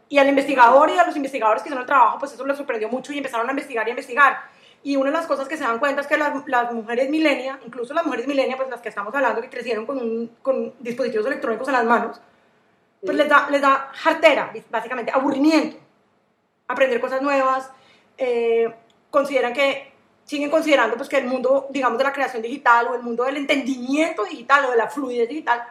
Y 0.08 0.18
al 0.18 0.28
investigador 0.28 0.90
y 0.90 0.98
a 0.98 1.06
los 1.06 1.16
investigadores 1.16 1.62
que 1.62 1.68
hicieron 1.68 1.82
el 1.82 1.86
trabajo, 1.86 2.18
pues 2.18 2.32
eso 2.32 2.46
les 2.46 2.56
sorprendió 2.56 2.88
mucho 2.88 3.12
y 3.12 3.18
empezaron 3.18 3.48
a 3.48 3.50
investigar 3.50 3.86
y 3.86 3.90
investigar. 3.90 4.38
Y 4.82 4.96
una 4.96 5.10
de 5.10 5.16
las 5.16 5.26
cosas 5.26 5.46
que 5.46 5.56
se 5.56 5.64
dan 5.64 5.78
cuenta 5.78 6.00
es 6.00 6.06
que 6.06 6.16
las, 6.16 6.46
las 6.46 6.72
mujeres 6.72 7.08
milenias, 7.10 7.58
incluso 7.64 7.94
las 7.94 8.04
mujeres 8.04 8.26
milenias, 8.26 8.56
pues 8.56 8.68
las 8.68 8.80
que 8.80 8.88
estamos 8.88 9.14
hablando, 9.14 9.40
que 9.40 9.50
crecieron 9.50 9.86
con, 9.86 9.98
un, 9.98 10.36
con 10.42 10.74
dispositivos 10.80 11.26
electrónicos 11.26 11.68
en 11.68 11.74
las 11.74 11.84
manos, 11.84 12.20
pues 13.04 13.16
les 13.16 13.28
da, 13.28 13.48
les 13.50 13.60
da 13.60 13.90
jartera, 13.92 14.52
básicamente, 14.70 15.12
aburrimiento. 15.12 15.76
Aprender 16.68 17.00
cosas 17.00 17.20
nuevas, 17.22 17.70
eh, 18.20 18.72
consideran 19.10 19.52
que, 19.52 19.90
siguen 20.24 20.48
considerando 20.48 20.96
pues 20.96 21.08
que 21.08 21.16
el 21.16 21.26
mundo, 21.26 21.66
digamos, 21.70 21.98
de 21.98 22.04
la 22.04 22.12
creación 22.12 22.40
digital 22.40 22.86
o 22.86 22.94
el 22.94 23.02
mundo 23.02 23.24
del 23.24 23.38
entendimiento 23.38 24.24
digital 24.24 24.66
o 24.66 24.70
de 24.70 24.76
la 24.76 24.88
fluidez 24.88 25.28
digital, 25.28 25.64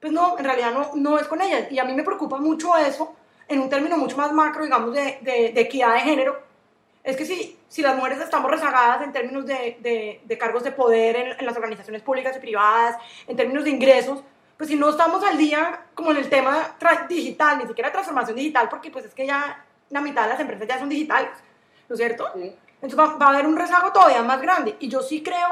pues 0.00 0.12
no, 0.12 0.36
en 0.36 0.44
realidad 0.44 0.72
no, 0.72 0.90
no 0.96 1.16
es 1.16 1.28
con 1.28 1.40
ellas. 1.40 1.70
Y 1.70 1.78
a 1.78 1.84
mí 1.84 1.92
me 1.92 2.02
preocupa 2.02 2.38
mucho 2.38 2.76
eso 2.76 3.14
en 3.46 3.60
un 3.60 3.70
término 3.70 3.96
mucho 3.96 4.16
más 4.16 4.32
macro, 4.32 4.64
digamos, 4.64 4.92
de, 4.92 5.18
de, 5.20 5.52
de 5.52 5.60
equidad 5.60 5.94
de 5.94 6.00
género. 6.00 6.42
Es 7.04 7.16
que 7.16 7.24
si, 7.24 7.56
si 7.68 7.82
las 7.82 7.94
mujeres 7.94 8.20
estamos 8.20 8.50
rezagadas 8.50 9.02
en 9.02 9.12
términos 9.12 9.46
de, 9.46 10.20
de 10.24 10.38
cargos 10.38 10.64
de 10.64 10.72
poder 10.72 11.14
en, 11.14 11.38
en 11.38 11.46
las 11.46 11.56
organizaciones 11.56 12.02
públicas 12.02 12.36
y 12.36 12.40
privadas, 12.40 12.96
en 13.28 13.36
términos 13.36 13.62
de 13.62 13.70
ingresos, 13.70 14.24
pues 14.56 14.68
si 14.68 14.74
no 14.74 14.90
estamos 14.90 15.22
al 15.22 15.38
día 15.38 15.86
como 15.94 16.10
en 16.10 16.16
el 16.16 16.28
tema 16.28 16.76
digital, 17.08 17.58
ni 17.58 17.66
siquiera 17.68 17.92
transformación 17.92 18.36
digital, 18.36 18.68
porque 18.68 18.90
pues 18.90 19.04
es 19.04 19.14
que 19.14 19.24
ya 19.24 19.64
la 19.90 20.00
mitad 20.00 20.24
de 20.24 20.30
las 20.30 20.40
empresas 20.40 20.66
ya 20.66 20.78
son 20.80 20.88
digitales, 20.88 21.30
¿no 21.88 21.94
es 21.94 21.98
cierto? 21.98 22.28
Entonces 22.34 22.98
va, 22.98 23.16
a 23.18 23.30
haber 23.30 23.46
un 23.46 23.56
rezago 23.56 23.92
todavía 23.92 24.22
más 24.22 24.40
grande. 24.40 24.76
Y 24.80 24.88
yo 24.88 25.02
sí 25.02 25.22
creo, 25.22 25.48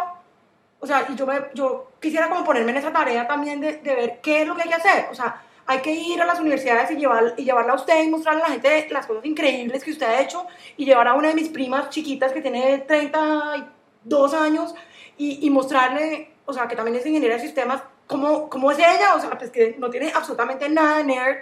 o 0.79 0.87
sea, 0.87 1.07
y 1.09 1.14
yo, 1.14 1.27
me, 1.27 1.40
yo 1.55 1.92
quisiera 2.01 2.29
como 2.29 2.44
ponerme 2.44 2.70
en 2.72 2.79
esa 2.79 2.92
tarea 2.92 3.27
también 3.27 3.61
de, 3.61 3.79
de, 3.79 3.94
ver 3.94 4.20
qué 4.22 4.42
es 4.42 4.49
lo 4.49 4.55
que 4.55 4.62
hay 4.62 4.68
que 4.68 4.75
hacer. 4.75 5.07
O 5.11 5.14
sea, 5.14 5.42
hay 5.66 5.81
que 5.81 5.90
ir 5.90 6.20
a 6.22 6.27
las 6.27 6.38
universidades 6.38 6.90
y, 6.92 6.96
llevar, 6.96 7.35
y 7.37 7.44
llevarla 7.44 7.72
a 7.72 7.77
usted 7.77 8.03
y 8.03 8.09
mostrarle 8.09 8.42
a 8.42 8.49
la 8.49 8.53
gente 8.53 8.88
las 8.90 9.07
cosas 9.07 9.25
increíbles 9.25 9.83
que 9.83 9.90
usted 9.90 10.07
ha 10.07 10.20
hecho 10.20 10.46
y 10.77 10.85
llevar 10.85 11.09
a 11.09 11.14
una 11.14 11.29
de 11.29 11.35
mis 11.35 11.49
primas 11.49 11.90
chiquitas 11.90 12.33
que 12.33 12.40
tiene 12.40 12.79
32 12.79 14.35
años 14.35 14.75
y, 15.18 15.44
y 15.44 15.51
mostrarle, 15.51 16.31
o 16.44 16.53
sea, 16.53 16.68
que 16.68 16.77
también 16.77 16.96
es 16.96 17.07
ingeniera 17.07 17.35
de 17.35 17.40
sistemas, 17.40 17.83
cómo, 18.07 18.49
cómo 18.49 18.70
es 18.70 18.79
ella, 18.79 19.14
o 19.16 19.20
sea, 19.20 19.31
pues 19.31 19.51
que 19.51 19.75
no 19.79 19.90
tiene 19.90 20.12
absolutamente 20.14 20.68
nada 20.68 20.99
de 20.99 21.05
nerd, 21.05 21.37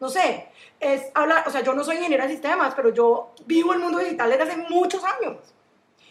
no 0.00 0.08
sé, 0.08 0.48
es 0.78 1.10
hablar, 1.14 1.44
o 1.46 1.50
sea, 1.50 1.62
yo 1.62 1.74
no 1.74 1.84
soy 1.84 1.96
ingeniera 1.96 2.26
de 2.26 2.32
sistemas, 2.32 2.74
pero 2.74 2.90
yo 2.90 3.32
vivo 3.46 3.72
el 3.72 3.80
mundo 3.80 3.98
digital 3.98 4.30
desde 4.30 4.42
hace 4.44 4.56
muchos 4.68 5.02
años. 5.04 5.36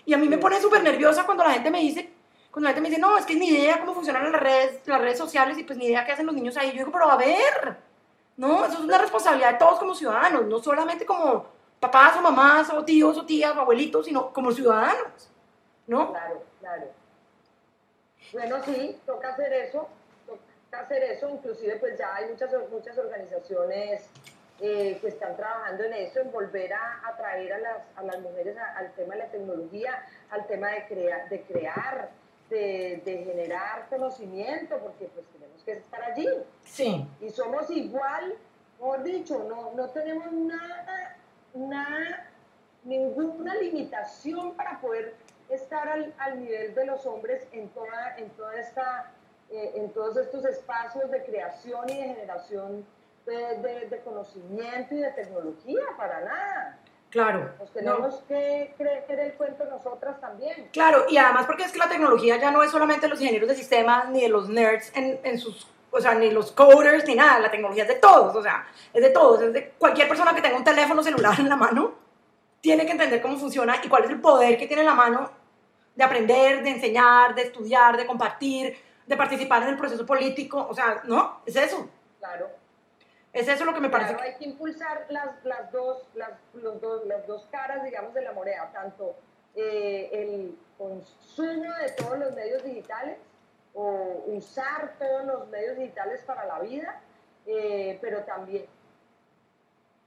Y 0.06 0.14
a 0.14 0.18
mí 0.18 0.28
me 0.28 0.38
pone 0.38 0.62
súper 0.62 0.84
nerviosa 0.84 1.26
cuando 1.26 1.44
la 1.44 1.52
gente 1.52 1.72
me 1.72 1.80
dice, 1.80 2.10
cuando 2.52 2.70
la 2.70 2.74
gente 2.74 2.82
me 2.82 2.90
dice, 2.90 3.02
no, 3.02 3.18
es 3.18 3.26
que 3.26 3.36
ni 3.36 3.50
idea 3.50 3.80
cómo 3.80 3.94
funcionan 3.94 4.32
las 4.32 4.42
redes, 4.42 4.82
las 4.86 5.02
redes 5.02 5.18
sociales 5.18 5.58
y 5.58 5.64
pues 5.64 5.78
ni 5.78 5.86
idea 5.86 6.06
qué 6.06 6.14
hacen 6.14 6.26
los 6.26 6.36
niños 6.36 6.58
ahí. 6.58 6.72
Yo 6.72 6.80
digo, 6.80 6.92
pero 6.92 7.10
a 7.10 7.18
ver, 7.18 7.78
no, 8.38 8.66
eso 8.66 8.76
es 8.76 8.80
una 8.80 8.98
responsabilidad 8.98 9.54
de 9.54 9.60
todos 9.60 9.80
como 9.80 9.96
ciudadanos, 9.96 10.46
no 10.46 10.60
solamente 10.60 11.06
como 11.06 11.46
papás 11.80 12.16
o 12.18 12.22
mamás 12.22 12.72
o 12.72 12.84
tíos 12.84 13.18
o 13.18 13.26
tías 13.26 13.56
o 13.56 13.62
abuelitos, 13.62 14.06
sino 14.06 14.32
como 14.34 14.52
ciudadanos, 14.52 15.30
¿no? 15.88 16.12
Claro, 16.12 16.44
claro. 16.60 16.86
Bueno, 18.34 18.58
sí, 18.64 19.00
toca 19.06 19.30
hacer 19.30 19.54
eso, 19.54 19.88
hacer 20.72 21.04
eso, 21.04 21.30
inclusive 21.30 21.78
pues 21.78 21.98
ya 21.98 22.16
hay 22.16 22.30
muchas, 22.30 22.52
muchas 22.70 22.98
organizaciones 22.98 24.10
eh, 24.60 24.98
que 25.00 25.10
están 25.10 25.36
trabajando 25.38 25.84
en 25.84 25.94
eso, 25.94 26.20
en 26.20 26.32
volver 26.32 26.74
a 26.74 27.08
atraer 27.08 27.54
a 27.54 27.60
las, 27.60 27.78
a 27.96 28.04
las 28.04 28.20
mujeres 28.22 28.58
al 28.76 28.92
tema 28.94 29.14
de 29.14 29.20
la 29.20 29.28
tecnología, 29.30 30.04
al 30.32 30.48
tema 30.48 30.72
de, 30.72 30.88
crea, 30.88 31.28
de 31.28 31.42
crear, 31.44 32.10
de, 32.50 33.02
de, 33.06 33.24
generar 33.24 33.88
conocimiento, 33.88 34.80
porque 34.80 35.10
pues 35.14 35.26
tenemos 35.28 35.64
que 35.64 35.74
estar 35.74 36.02
allí. 36.02 36.28
Sí. 36.64 37.08
Y 37.22 37.30
somos 37.30 37.70
igual, 37.70 38.34
mejor 38.80 39.04
dicho, 39.04 39.46
no, 39.48 39.74
no 39.74 39.90
tenemos 39.90 40.32
nada, 40.32 41.18
nada, 41.54 42.30
ninguna 42.84 43.54
limitación 43.56 44.56
para 44.56 44.82
poder 44.82 45.14
estar 45.50 45.88
al, 45.88 46.14
al, 46.18 46.40
nivel 46.40 46.74
de 46.74 46.86
los 46.86 47.06
hombres 47.06 47.48
en 47.52 47.70
toda, 47.70 48.18
en 48.18 48.30
toda 48.32 48.56
esta, 48.56 49.12
eh, 49.52 49.74
en 49.76 49.92
todos 49.92 50.18
estos 50.18 50.46
espacios 50.46 51.10
de 51.10 51.24
creación 51.24 51.90
y 51.90 51.98
de 51.98 52.04
generación 52.04 52.86
de, 53.26 53.34
de, 53.34 53.88
de, 53.90 54.02
conocimiento 54.02 54.96
y 54.96 55.00
de 55.00 55.12
tecnología, 55.12 55.82
para 55.98 56.22
nada. 56.22 56.80
Claro. 57.10 57.52
Nos 57.60 57.72
tenemos 57.72 58.22
no. 58.22 58.28
que 58.28 58.74
creer 58.78 59.20
el 59.20 59.34
cuento 59.34 59.66
nosotras 59.66 60.20
también. 60.20 60.70
Claro, 60.72 61.06
y 61.10 61.18
además 61.18 61.46
porque 61.46 61.64
es 61.64 61.72
que 61.72 61.80
la 61.80 61.90
tecnología 61.90 62.38
ya 62.38 62.52
no 62.52 62.64
es 62.64 62.72
solamente 62.72 63.02
de 63.02 63.10
los 63.10 63.22
ingenieros 63.22 63.50
de 63.50 63.56
sistemas 63.56 64.10
ni 64.10 64.22
de 64.22 64.30
los 64.30 64.50
nerds 64.50 64.92
en, 64.96 65.20
en 65.24 65.40
sus 65.40 65.68
o 65.90 66.02
sea, 66.02 66.16
ni 66.16 66.32
los 66.32 66.52
coders 66.52 67.06
ni 67.08 67.16
nada, 67.16 67.40
la 67.40 67.52
tecnología 67.52 67.84
es 67.84 67.90
de 67.90 67.96
todos, 67.96 68.36
o 68.36 68.44
sea, 68.44 68.68
es 68.94 69.02
de 69.02 69.10
todos, 69.10 69.42
es 69.42 69.54
de 69.54 69.74
cualquier 69.78 70.08
persona 70.08 70.34
que 70.36 70.42
tenga 70.42 70.58
un 70.58 70.64
teléfono 70.64 71.02
celular 71.02 71.40
en 71.40 71.50
la 71.50 71.56
mano, 71.56 71.96
tiene 72.62 72.86
que 72.86 72.92
entender 72.92 73.22
cómo 73.22 73.38
funciona 73.38 73.80
y 73.84 73.88
cuál 73.88 74.04
es 74.04 74.10
el 74.10 74.20
poder 74.20 74.58
que 74.58 74.68
tiene 74.68 74.82
en 74.82 74.88
la 74.88 74.96
mano 74.96 75.32
de 75.96 76.04
aprender, 76.04 76.62
de 76.62 76.70
enseñar, 76.70 77.34
de 77.34 77.44
estudiar, 77.44 77.98
de 77.98 78.06
compartir, 78.06 78.78
de 79.08 79.18
participar 79.18 79.64
en 79.64 79.70
el 79.70 79.78
proceso 79.78 80.06
político, 80.06 80.68
o 80.70 80.74
sea, 80.74 81.02
¿no? 81.06 81.42
Es 81.46 81.56
eso. 81.56 81.90
Claro. 82.20 82.50
Es 83.34 83.48
eso 83.48 83.66
lo 83.66 83.74
que 83.74 83.80
me 83.80 83.90
parece. 83.90 84.14
Claro, 84.16 84.30
hay 84.30 84.36
que 84.38 84.46
impulsar 84.46 85.06
las, 85.10 85.44
las, 85.44 85.72
dos, 85.72 86.08
las, 86.16 86.32
los 86.54 86.82
dos, 86.82 87.06
las 87.06 87.26
dos 87.26 87.48
caras, 87.52 87.84
digamos, 87.84 88.14
de 88.14 88.22
la 88.22 88.34
moneda, 88.34 88.70
tanto 88.74 89.16
eh, 89.56 90.10
el 90.12 90.58
consumo 90.78 91.74
de 91.82 91.92
todos 91.92 92.20
los 92.20 92.34
medios 92.34 92.64
digitales 92.64 93.18
o 93.74 94.24
usar 94.28 94.94
todos 94.98 95.26
los 95.26 95.48
medios 95.50 95.78
digitales 95.78 96.22
para 96.24 96.46
la 96.46 96.60
vida, 96.60 97.00
eh, 97.46 97.98
pero 98.02 98.22
también 98.24 98.66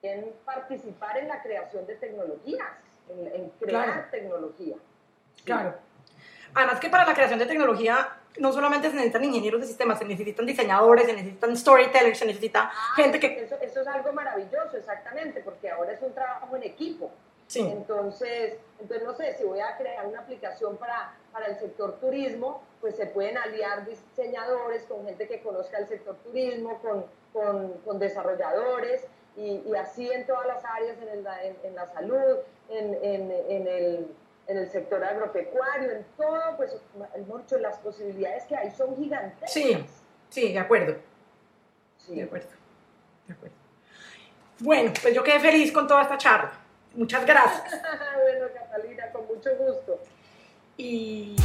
en 0.02 0.32
participar 0.44 1.18
en 1.18 1.28
la 1.28 1.42
creación 1.42 1.86
de 1.86 1.94
tecnologías, 1.96 2.68
en, 3.08 3.26
en 3.34 3.50
crear 3.60 3.84
Claro. 3.84 4.08
tecnología. 4.10 4.76
Claro. 5.44 5.74
Además 6.54 6.80
que 6.80 6.88
para 6.90 7.04
la 7.06 7.14
creación 7.14 7.38
de 7.38 7.46
tecnología 7.46 8.16
no 8.38 8.52
solamente 8.52 8.88
se 8.88 8.94
necesitan 8.94 9.24
ingenieros 9.24 9.60
de 9.60 9.66
sistemas, 9.66 9.98
se 9.98 10.04
necesitan 10.04 10.46
diseñadores, 10.46 11.06
se 11.06 11.12
necesitan 11.12 11.56
storytellers, 11.56 12.18
se 12.18 12.26
necesita 12.26 12.70
Ah, 12.72 12.92
gente 12.96 13.18
que... 13.18 13.42
Eso, 13.44 13.56
eso 13.60 13.80
es 13.80 13.86
algo 13.86 14.12
maravilloso, 14.12 14.76
exactamente, 14.76 15.40
porque 15.42 15.70
ahora 15.70 15.92
es 15.92 16.02
un 16.02 16.14
trabajo 16.14 16.54
en 16.56 16.62
equipo. 16.62 17.10
Sí, 17.46 17.60
Entonces, 17.60 18.58
entonces, 18.78 19.04
no 19.04 19.12
sé, 19.12 19.34
si 19.34 19.42
voy 19.42 19.58
a 19.58 19.76
crear 19.76 20.06
una 20.06 20.20
aplicación 20.20 20.76
para, 20.76 21.16
para 21.32 21.46
el 21.46 21.58
sector 21.58 21.98
turismo, 21.98 22.62
pues 22.80 22.94
se 22.94 23.06
pueden 23.06 23.36
aliar 23.38 23.84
diseñadores 23.86 24.84
con 24.84 25.04
gente 25.04 25.26
que 25.26 25.40
conozca 25.42 25.78
el 25.78 25.88
sector 25.88 26.14
turismo, 26.22 26.78
con, 26.80 27.06
con, 27.32 27.72
con 27.84 27.98
desarrolladores, 27.98 29.04
y, 29.36 29.62
y, 29.66 29.74
así 29.74 30.08
en 30.10 30.26
todas 30.26 30.46
las 30.46 30.64
áreas, 30.64 30.96
en, 31.02 31.08
el, 31.08 31.26
en, 31.26 31.56
en 31.64 31.74
la 31.74 31.86
salud, 31.88 32.36
en, 32.68 32.94
en, 33.02 33.66
el, 33.66 34.06
en 34.50 34.58
el 34.58 34.68
sector 34.68 35.02
agropecuario, 35.04 35.92
en 35.92 36.04
todo, 36.16 36.56
pues, 36.56 36.76
el 37.14 37.22
mucho, 37.26 37.56
las 37.58 37.76
posibilidades 37.78 38.44
que 38.44 38.56
hay 38.56 38.70
son 38.72 38.96
gigantescas. 38.96 39.52
sí, 39.52 39.86
sí, 40.28 40.52
de 40.52 40.58
acuerdo, 40.58 40.96
Sí. 41.98 42.16
de 42.16 42.24
acuerdo, 42.24 42.48
de 43.28 43.34
acuerdo. 43.34 43.54
Bueno, 44.58 44.92
pues 45.00 45.14
yo 45.14 45.22
quedé 45.22 45.38
feliz 45.38 45.70
con 45.72 45.86
toda 45.86 46.02
esta 46.02 46.18
charla. 46.18 46.52
Muchas 46.94 47.24
gracias. 47.24 47.70
bueno, 48.22 48.46
Catalina, 48.52 49.10
con 49.12 49.26
mucho 49.28 49.50
gusto. 49.56 50.00
Y 50.76 51.36